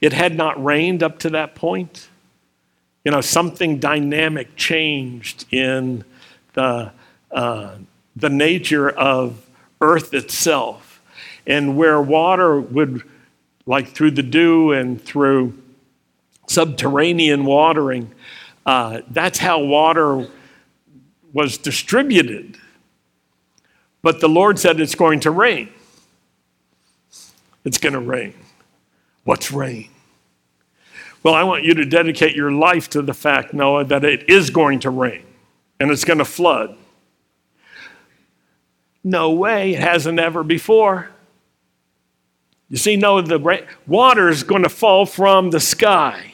It 0.00 0.12
had 0.12 0.36
not 0.36 0.62
rained 0.62 1.02
up 1.02 1.20
to 1.20 1.30
that 1.30 1.54
point. 1.54 2.08
You 3.04 3.12
know, 3.12 3.20
something 3.20 3.78
dynamic 3.78 4.56
changed 4.56 5.46
in 5.52 6.04
the, 6.54 6.92
uh, 7.30 7.76
the 8.16 8.28
nature 8.28 8.90
of 8.90 9.46
earth 9.80 10.14
itself. 10.14 11.00
And 11.46 11.76
where 11.76 12.02
water 12.02 12.60
would, 12.60 13.02
like 13.64 13.88
through 13.88 14.12
the 14.12 14.22
dew 14.22 14.72
and 14.72 15.02
through 15.02 15.56
subterranean 16.48 17.44
watering, 17.44 18.12
uh, 18.66 19.00
that's 19.10 19.38
how 19.38 19.60
water 19.60 20.28
was 21.32 21.58
distributed. 21.58 22.58
But 24.02 24.20
the 24.20 24.28
Lord 24.28 24.58
said 24.58 24.80
it's 24.80 24.94
going 24.94 25.20
to 25.20 25.30
rain. 25.30 25.70
It's 27.64 27.78
going 27.78 27.92
to 27.92 28.00
rain. 28.00 28.34
What's 29.24 29.52
rain? 29.52 29.90
Well, 31.22 31.34
I 31.34 31.42
want 31.42 31.64
you 31.64 31.74
to 31.74 31.84
dedicate 31.84 32.34
your 32.34 32.52
life 32.52 32.88
to 32.90 33.02
the 33.02 33.12
fact, 33.12 33.52
Noah, 33.52 33.84
that 33.84 34.04
it 34.04 34.30
is 34.30 34.50
going 34.50 34.80
to 34.80 34.90
rain 34.90 35.24
and 35.80 35.90
it's 35.90 36.04
going 36.04 36.18
to 36.18 36.24
flood. 36.24 36.76
No 39.04 39.32
way, 39.32 39.74
it 39.74 39.80
hasn't 39.80 40.18
ever 40.18 40.42
before. 40.42 41.10
You 42.68 42.76
see, 42.76 42.96
Noah, 42.96 43.22
the 43.22 43.66
water 43.86 44.28
is 44.28 44.42
going 44.42 44.62
to 44.62 44.68
fall 44.68 45.06
from 45.06 45.50
the 45.50 45.60
sky 45.60 46.32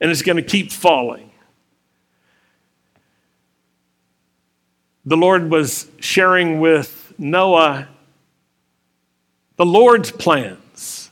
and 0.00 0.10
it's 0.10 0.22
going 0.22 0.36
to 0.36 0.42
keep 0.42 0.72
falling. 0.72 1.23
The 5.06 5.16
Lord 5.16 5.50
was 5.50 5.90
sharing 6.00 6.60
with 6.60 7.12
Noah 7.18 7.88
the 9.56 9.66
Lord's 9.66 10.10
plans 10.10 11.10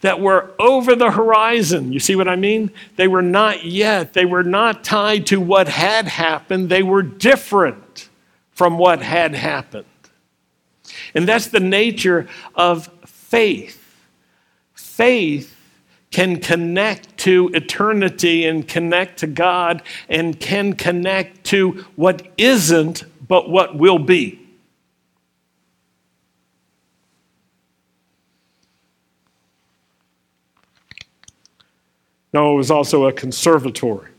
that 0.00 0.20
were 0.20 0.52
over 0.58 0.94
the 0.94 1.10
horizon. 1.10 1.92
You 1.92 2.00
see 2.00 2.16
what 2.16 2.28
I 2.28 2.36
mean? 2.36 2.70
They 2.96 3.08
were 3.08 3.22
not 3.22 3.64
yet, 3.64 4.12
they 4.12 4.24
were 4.24 4.44
not 4.44 4.84
tied 4.84 5.26
to 5.26 5.40
what 5.40 5.68
had 5.68 6.06
happened, 6.06 6.68
they 6.68 6.82
were 6.82 7.02
different 7.02 8.08
from 8.50 8.78
what 8.78 9.02
had 9.02 9.34
happened. 9.34 9.84
And 11.14 11.26
that's 11.26 11.48
the 11.48 11.60
nature 11.60 12.28
of 12.54 12.88
faith. 13.06 13.82
Faith 14.74 15.55
can 16.10 16.40
connect 16.40 17.16
to 17.18 17.50
eternity 17.52 18.46
and 18.46 18.66
connect 18.66 19.18
to 19.18 19.26
God 19.26 19.82
and 20.08 20.38
can 20.38 20.74
connect 20.74 21.44
to 21.44 21.84
what 21.96 22.26
isn't, 22.38 23.04
but 23.26 23.50
what 23.50 23.76
will 23.76 23.98
be. 23.98 24.40
Noah 32.32 32.54
was 32.54 32.70
also 32.70 33.06
a 33.06 33.12
conservator. 33.12 34.10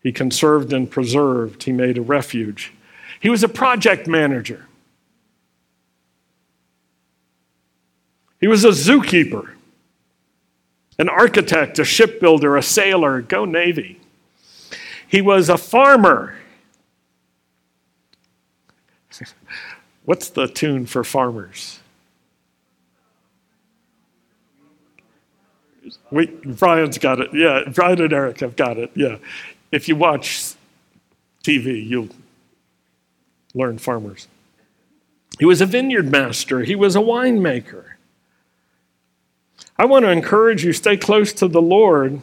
He 0.00 0.12
conserved 0.12 0.72
and 0.72 0.88
preserved, 0.90 1.64
he 1.64 1.72
made 1.72 1.98
a 1.98 2.02
refuge. 2.02 2.72
He 3.20 3.30
was 3.30 3.42
a 3.42 3.48
project 3.48 4.06
manager. 4.06 4.66
He 8.40 8.46
was 8.46 8.64
a 8.64 8.68
zookeeper 8.68 9.53
an 10.98 11.08
architect, 11.08 11.78
a 11.78 11.84
shipbuilder, 11.84 12.56
a 12.56 12.62
sailor. 12.62 13.22
Go 13.22 13.44
Navy. 13.44 14.00
He 15.08 15.20
was 15.20 15.48
a 15.48 15.58
farmer. 15.58 16.36
What's 20.04 20.28
the 20.30 20.46
tune 20.46 20.86
for 20.86 21.04
farmers? 21.04 21.80
We, 26.10 26.26
Brian's 26.26 26.98
got 26.98 27.20
it. 27.20 27.30
Yeah, 27.32 27.62
Brian 27.72 28.00
and 28.00 28.12
Eric 28.12 28.40
have 28.40 28.56
got 28.56 28.78
it. 28.78 28.90
Yeah. 28.94 29.16
If 29.70 29.88
you 29.88 29.96
watch 29.96 30.54
TV, 31.42 31.86
you'll 31.86 32.08
learn 33.54 33.78
farmers. 33.78 34.28
He 35.38 35.44
was 35.44 35.60
a 35.60 35.66
vineyard 35.66 36.10
master, 36.10 36.60
he 36.60 36.76
was 36.76 36.96
a 36.96 37.00
winemaker. 37.00 37.93
I 39.76 39.86
want 39.86 40.04
to 40.04 40.10
encourage 40.10 40.64
you 40.64 40.72
stay 40.72 40.96
close 40.96 41.32
to 41.34 41.48
the 41.48 41.62
Lord. 41.62 42.20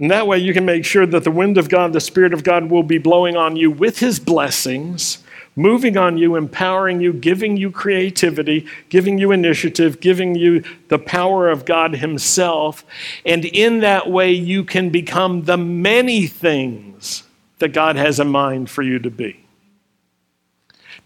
And 0.00 0.10
that 0.10 0.26
way 0.26 0.38
you 0.38 0.52
can 0.52 0.64
make 0.64 0.84
sure 0.84 1.06
that 1.06 1.24
the 1.24 1.30
wind 1.30 1.58
of 1.58 1.68
God, 1.68 1.92
the 1.92 2.00
Spirit 2.00 2.32
of 2.32 2.44
God, 2.44 2.70
will 2.70 2.82
be 2.82 2.98
blowing 2.98 3.36
on 3.36 3.56
you 3.56 3.70
with 3.70 3.98
His 3.98 4.20
blessings, 4.20 5.18
moving 5.56 5.96
on 5.96 6.18
you, 6.18 6.36
empowering 6.36 7.00
you, 7.00 7.12
giving 7.12 7.56
you 7.56 7.70
creativity, 7.70 8.66
giving 8.88 9.18
you 9.18 9.32
initiative, 9.32 10.00
giving 10.00 10.36
you 10.36 10.62
the 10.88 10.98
power 10.98 11.48
of 11.48 11.64
God 11.64 11.96
Himself. 11.96 12.84
And 13.24 13.44
in 13.44 13.80
that 13.80 14.08
way, 14.08 14.32
you 14.32 14.64
can 14.64 14.90
become 14.90 15.44
the 15.44 15.56
many 15.56 16.26
things 16.26 17.24
that 17.58 17.72
God 17.72 17.96
has 17.96 18.20
in 18.20 18.28
mind 18.28 18.70
for 18.70 18.82
you 18.82 19.00
to 19.00 19.10
be. 19.10 19.44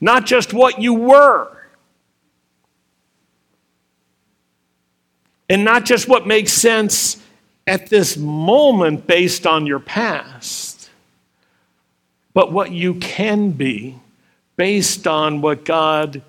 Not 0.01 0.27
just 0.27 0.53
what 0.53 0.81
you 0.81 0.93
were. 0.93 1.62
And 5.53 5.67
not 5.67 5.85
just 5.85 6.09
what 6.09 6.27
makes 6.27 6.51
sense 6.51 7.23
at 7.67 7.91
this 7.91 8.17
moment 8.17 9.07
based 9.07 9.47
on 9.47 9.67
your 9.67 9.81
past, 9.81 10.89
but 12.33 12.51
what 12.51 12.73
you 12.73 12.95
can 12.95 13.51
be 13.51 13.99
based 14.57 15.07
on 15.07 15.43
what 15.43 15.67
God 15.67 16.23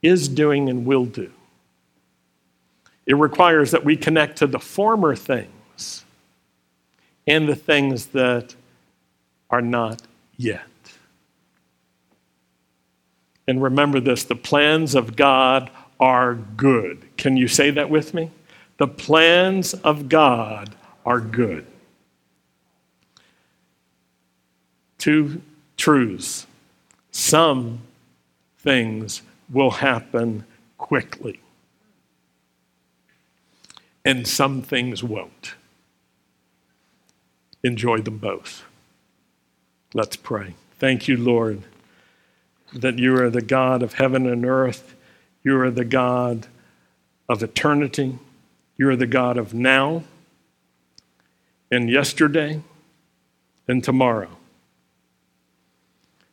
is 0.00 0.26
doing 0.26 0.70
and 0.70 0.86
will 0.86 1.04
do. 1.04 1.30
It 3.04 3.12
requires 3.12 3.72
that 3.72 3.84
we 3.84 3.94
connect 3.94 4.38
to 4.38 4.46
the 4.46 4.58
former 4.58 5.14
things 5.14 6.06
and 7.26 7.46
the 7.46 7.54
things 7.54 8.06
that 8.06 8.54
are 9.50 9.60
not 9.60 10.00
yet. 10.38 10.62
And 13.46 13.62
remember 13.62 14.00
this 14.00 14.24
the 14.24 14.34
plans 14.34 14.94
of 14.94 15.14
God 15.14 15.70
are 16.00 16.34
good. 16.34 17.06
Can 17.16 17.36
you 17.36 17.46
say 17.46 17.70
that 17.70 17.90
with 17.90 18.14
me? 18.14 18.30
The 18.78 18.88
plans 18.88 19.74
of 19.74 20.08
God 20.08 20.74
are 21.04 21.20
good. 21.20 21.66
Two 24.96 25.42
truths. 25.76 26.46
Some 27.12 27.80
things 28.58 29.22
will 29.50 29.70
happen 29.70 30.44
quickly, 30.78 31.40
and 34.04 34.26
some 34.26 34.62
things 34.62 35.02
won't. 35.02 35.54
Enjoy 37.62 37.98
them 37.98 38.18
both. 38.18 38.64
Let's 39.92 40.16
pray. 40.16 40.54
Thank 40.78 41.08
you, 41.08 41.16
Lord, 41.16 41.62
that 42.72 42.98
you 42.98 43.16
are 43.16 43.28
the 43.28 43.42
God 43.42 43.82
of 43.82 43.94
heaven 43.94 44.26
and 44.26 44.46
earth 44.46 44.94
you 45.42 45.58
are 45.60 45.70
the 45.70 45.84
God 45.84 46.46
of 47.28 47.42
eternity. 47.42 48.18
You're 48.76 48.96
the 48.96 49.06
God 49.06 49.36
of 49.36 49.54
now 49.54 50.04
and 51.70 51.88
yesterday 51.88 52.62
and 53.68 53.84
tomorrow. 53.84 54.30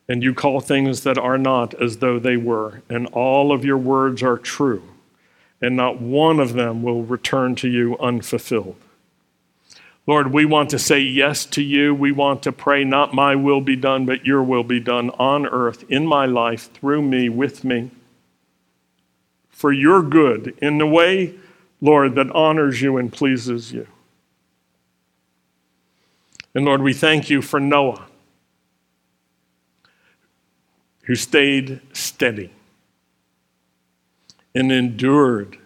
And 0.08 0.22
you 0.22 0.34
call 0.34 0.60
things 0.60 1.02
that 1.02 1.18
are 1.18 1.38
not 1.38 1.74
as 1.80 1.98
though 1.98 2.18
they 2.18 2.36
were, 2.36 2.82
and 2.88 3.06
all 3.08 3.52
of 3.52 3.64
your 3.64 3.76
words 3.76 4.22
are 4.22 4.38
true, 4.38 4.82
and 5.60 5.76
not 5.76 6.00
one 6.00 6.40
of 6.40 6.54
them 6.54 6.82
will 6.82 7.02
return 7.02 7.54
to 7.56 7.68
you 7.68 7.96
unfulfilled. 7.98 8.76
Lord, 10.06 10.32
we 10.32 10.46
want 10.46 10.70
to 10.70 10.78
say 10.78 11.00
yes 11.00 11.44
to 11.44 11.62
you. 11.62 11.94
We 11.94 12.12
want 12.12 12.42
to 12.44 12.52
pray, 12.52 12.82
not 12.82 13.12
my 13.12 13.36
will 13.36 13.60
be 13.60 13.76
done, 13.76 14.06
but 14.06 14.24
your 14.24 14.42
will 14.42 14.64
be 14.64 14.80
done 14.80 15.10
on 15.10 15.46
earth, 15.46 15.84
in 15.90 16.06
my 16.06 16.24
life, 16.24 16.72
through 16.72 17.02
me, 17.02 17.28
with 17.28 17.62
me, 17.62 17.90
for 19.58 19.72
your 19.72 20.02
good, 20.02 20.56
in 20.62 20.78
the 20.78 20.86
way, 20.86 21.34
Lord, 21.80 22.14
that 22.14 22.30
honors 22.30 22.80
you 22.80 22.96
and 22.96 23.12
pleases 23.12 23.72
you. 23.72 23.88
And 26.54 26.64
Lord, 26.64 26.80
we 26.80 26.92
thank 26.92 27.28
you 27.28 27.42
for 27.42 27.58
Noah, 27.58 28.06
who 31.02 31.16
stayed 31.16 31.80
steady 31.92 32.52
and 34.54 34.70
endured 34.70 35.58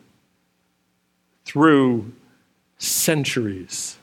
through 1.44 2.12
centuries 2.78 3.98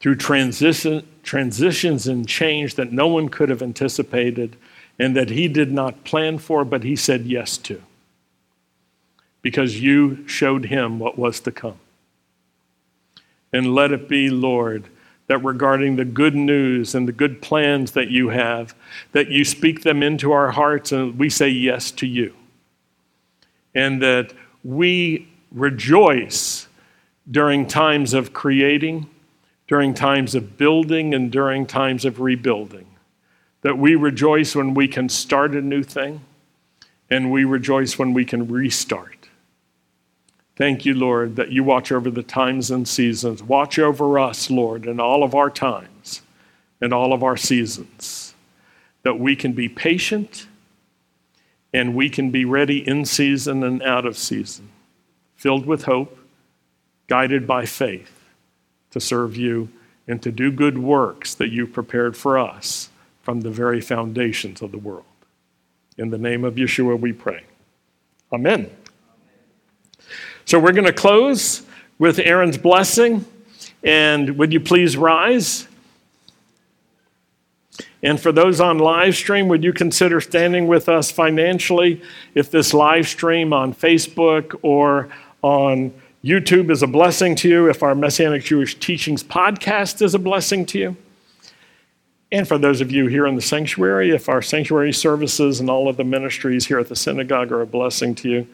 through 0.00 0.16
transition, 0.16 1.06
transitions 1.22 2.08
and 2.08 2.26
change 2.26 2.74
that 2.74 2.90
no 2.90 3.06
one 3.06 3.28
could 3.28 3.48
have 3.48 3.62
anticipated 3.62 4.56
and 4.98 5.14
that 5.14 5.30
he 5.30 5.46
did 5.46 5.70
not 5.70 6.02
plan 6.02 6.38
for, 6.38 6.64
but 6.64 6.82
he 6.82 6.96
said 6.96 7.24
yes 7.24 7.56
to. 7.56 7.80
Because 9.42 9.80
you 9.80 10.26
showed 10.26 10.66
him 10.66 10.98
what 10.98 11.18
was 11.18 11.40
to 11.40 11.52
come. 11.52 11.78
And 13.52 13.74
let 13.74 13.92
it 13.92 14.08
be, 14.08 14.30
Lord, 14.30 14.88
that 15.26 15.38
regarding 15.38 15.96
the 15.96 16.04
good 16.04 16.34
news 16.34 16.94
and 16.94 17.06
the 17.06 17.12
good 17.12 17.42
plans 17.42 17.92
that 17.92 18.08
you 18.08 18.30
have, 18.30 18.74
that 19.12 19.28
you 19.28 19.44
speak 19.44 19.82
them 19.82 20.02
into 20.02 20.32
our 20.32 20.50
hearts 20.50 20.92
and 20.92 21.18
we 21.18 21.28
say 21.28 21.48
yes 21.48 21.90
to 21.92 22.06
you. 22.06 22.34
And 23.74 24.00
that 24.02 24.32
we 24.64 25.28
rejoice 25.50 26.68
during 27.30 27.66
times 27.66 28.14
of 28.14 28.32
creating 28.32 29.08
during 29.72 29.94
times 29.94 30.34
of 30.34 30.58
building 30.58 31.14
and 31.14 31.32
during 31.32 31.64
times 31.64 32.04
of 32.04 32.20
rebuilding. 32.20 32.86
That 33.62 33.78
we 33.78 33.94
rejoice 33.94 34.54
when 34.54 34.74
we 34.74 34.86
can 34.86 35.08
start 35.08 35.54
a 35.54 35.62
new 35.62 35.82
thing, 35.82 36.20
and 37.08 37.32
we 37.32 37.44
rejoice 37.44 37.98
when 37.98 38.12
we 38.12 38.26
can 38.26 38.48
restart. 38.48 39.21
Thank 40.62 40.84
you, 40.84 40.94
Lord, 40.94 41.34
that 41.34 41.50
you 41.50 41.64
watch 41.64 41.90
over 41.90 42.08
the 42.08 42.22
times 42.22 42.70
and 42.70 42.86
seasons. 42.86 43.42
Watch 43.42 43.80
over 43.80 44.16
us, 44.20 44.48
Lord, 44.48 44.86
in 44.86 45.00
all 45.00 45.24
of 45.24 45.34
our 45.34 45.50
times 45.50 46.22
and 46.80 46.94
all 46.94 47.12
of 47.12 47.24
our 47.24 47.36
seasons. 47.36 48.32
That 49.02 49.18
we 49.18 49.34
can 49.34 49.54
be 49.54 49.68
patient 49.68 50.46
and 51.72 51.96
we 51.96 52.08
can 52.08 52.30
be 52.30 52.44
ready 52.44 52.86
in 52.86 53.06
season 53.06 53.64
and 53.64 53.82
out 53.82 54.06
of 54.06 54.16
season, 54.16 54.68
filled 55.34 55.66
with 55.66 55.82
hope, 55.82 56.16
guided 57.08 57.44
by 57.44 57.66
faith 57.66 58.22
to 58.92 59.00
serve 59.00 59.36
you 59.36 59.68
and 60.06 60.22
to 60.22 60.30
do 60.30 60.52
good 60.52 60.78
works 60.78 61.34
that 61.34 61.50
you've 61.50 61.72
prepared 61.72 62.16
for 62.16 62.38
us 62.38 62.88
from 63.20 63.40
the 63.40 63.50
very 63.50 63.80
foundations 63.80 64.62
of 64.62 64.70
the 64.70 64.78
world. 64.78 65.06
In 65.98 66.10
the 66.10 66.18
name 66.18 66.44
of 66.44 66.54
Yeshua, 66.54 67.00
we 67.00 67.12
pray. 67.12 67.42
Amen. 68.32 68.70
So 70.44 70.58
we're 70.58 70.72
going 70.72 70.86
to 70.86 70.92
close 70.92 71.62
with 71.98 72.18
Aaron's 72.18 72.58
blessing. 72.58 73.24
And 73.82 74.38
would 74.38 74.52
you 74.52 74.60
please 74.60 74.96
rise? 74.96 75.66
And 78.02 78.20
for 78.20 78.32
those 78.32 78.60
on 78.60 78.78
live 78.78 79.14
stream, 79.14 79.48
would 79.48 79.62
you 79.62 79.72
consider 79.72 80.20
standing 80.20 80.66
with 80.66 80.88
us 80.88 81.10
financially 81.10 82.02
if 82.34 82.50
this 82.50 82.74
live 82.74 83.06
stream 83.06 83.52
on 83.52 83.72
Facebook 83.72 84.58
or 84.62 85.08
on 85.42 85.92
YouTube 86.24 86.70
is 86.70 86.82
a 86.82 86.86
blessing 86.86 87.34
to 87.36 87.48
you, 87.48 87.68
if 87.68 87.82
our 87.82 87.94
Messianic 87.94 88.44
Jewish 88.44 88.78
Teachings 88.78 89.22
podcast 89.22 90.02
is 90.02 90.14
a 90.14 90.18
blessing 90.18 90.66
to 90.66 90.78
you. 90.78 90.96
And 92.30 92.48
for 92.48 92.58
those 92.58 92.80
of 92.80 92.90
you 92.90 93.08
here 93.08 93.26
in 93.26 93.34
the 93.34 93.42
sanctuary, 93.42 94.10
if 94.10 94.28
our 94.28 94.40
sanctuary 94.40 94.92
services 94.92 95.60
and 95.60 95.68
all 95.68 95.88
of 95.88 95.96
the 95.96 96.04
ministries 96.04 96.66
here 96.66 96.78
at 96.78 96.88
the 96.88 96.96
synagogue 96.96 97.52
are 97.52 97.60
a 97.60 97.66
blessing 97.66 98.14
to 98.16 98.28
you, 98.28 98.48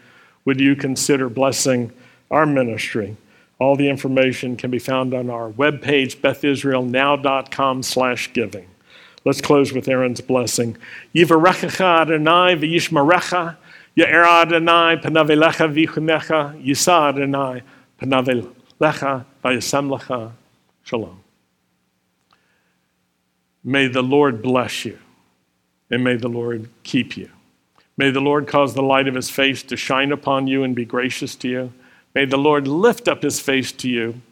would 0.44 0.60
you 0.60 0.76
consider 0.76 1.28
blessing 1.28 1.92
our 2.30 2.46
ministry? 2.46 3.16
All 3.58 3.76
the 3.76 3.88
information 3.88 4.56
can 4.56 4.70
be 4.70 4.78
found 4.78 5.14
on 5.14 5.30
our 5.30 5.50
webpage, 5.50 6.16
bethisraelnow.com 6.18 7.82
slash 7.82 8.32
giving. 8.32 8.68
Let's 9.24 9.40
close 9.40 9.72
with 9.72 9.88
Aaron's 9.88 10.20
blessing. 10.20 10.76
Yivarechecha 11.14 12.02
Adonai 12.02 12.54
v'yishmarecha 12.56 13.56
Ya'er 13.98 14.24
Adonai 14.24 14.96
panavelecha 14.96 15.66
vichunecha, 15.74 16.64
Yisa 16.64 17.08
Adonai 17.08 17.62
panavelecha 18.00 19.24
vayasem 19.42 20.32
Shalom. 20.84 21.20
May 23.64 23.88
the 23.88 24.02
Lord 24.02 24.40
bless 24.40 24.84
you, 24.84 24.98
and 25.90 26.04
may 26.04 26.14
the 26.14 26.28
Lord 26.28 26.68
keep 26.84 27.16
you. 27.16 27.28
May 27.98 28.10
the 28.10 28.20
Lord 28.20 28.46
cause 28.46 28.74
the 28.74 28.82
light 28.82 29.08
of 29.08 29.16
his 29.16 29.28
face 29.28 29.62
to 29.64 29.76
shine 29.76 30.12
upon 30.12 30.46
you 30.46 30.62
and 30.62 30.74
be 30.74 30.84
gracious 30.84 31.34
to 31.36 31.48
you. 31.48 31.72
May 32.14 32.24
the 32.24 32.38
Lord 32.38 32.66
lift 32.68 33.08
up 33.08 33.22
his 33.22 33.40
face 33.40 33.72
to 33.72 33.88
you 33.88 34.22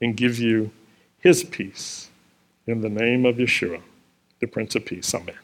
and 0.00 0.16
give 0.16 0.38
you 0.38 0.72
his 1.20 1.44
peace. 1.44 2.08
In 2.66 2.80
the 2.80 2.88
name 2.88 3.26
of 3.26 3.36
Yeshua, 3.36 3.82
the 4.40 4.46
Prince 4.46 4.74
of 4.74 4.86
Peace. 4.86 5.14
Amen. 5.14 5.41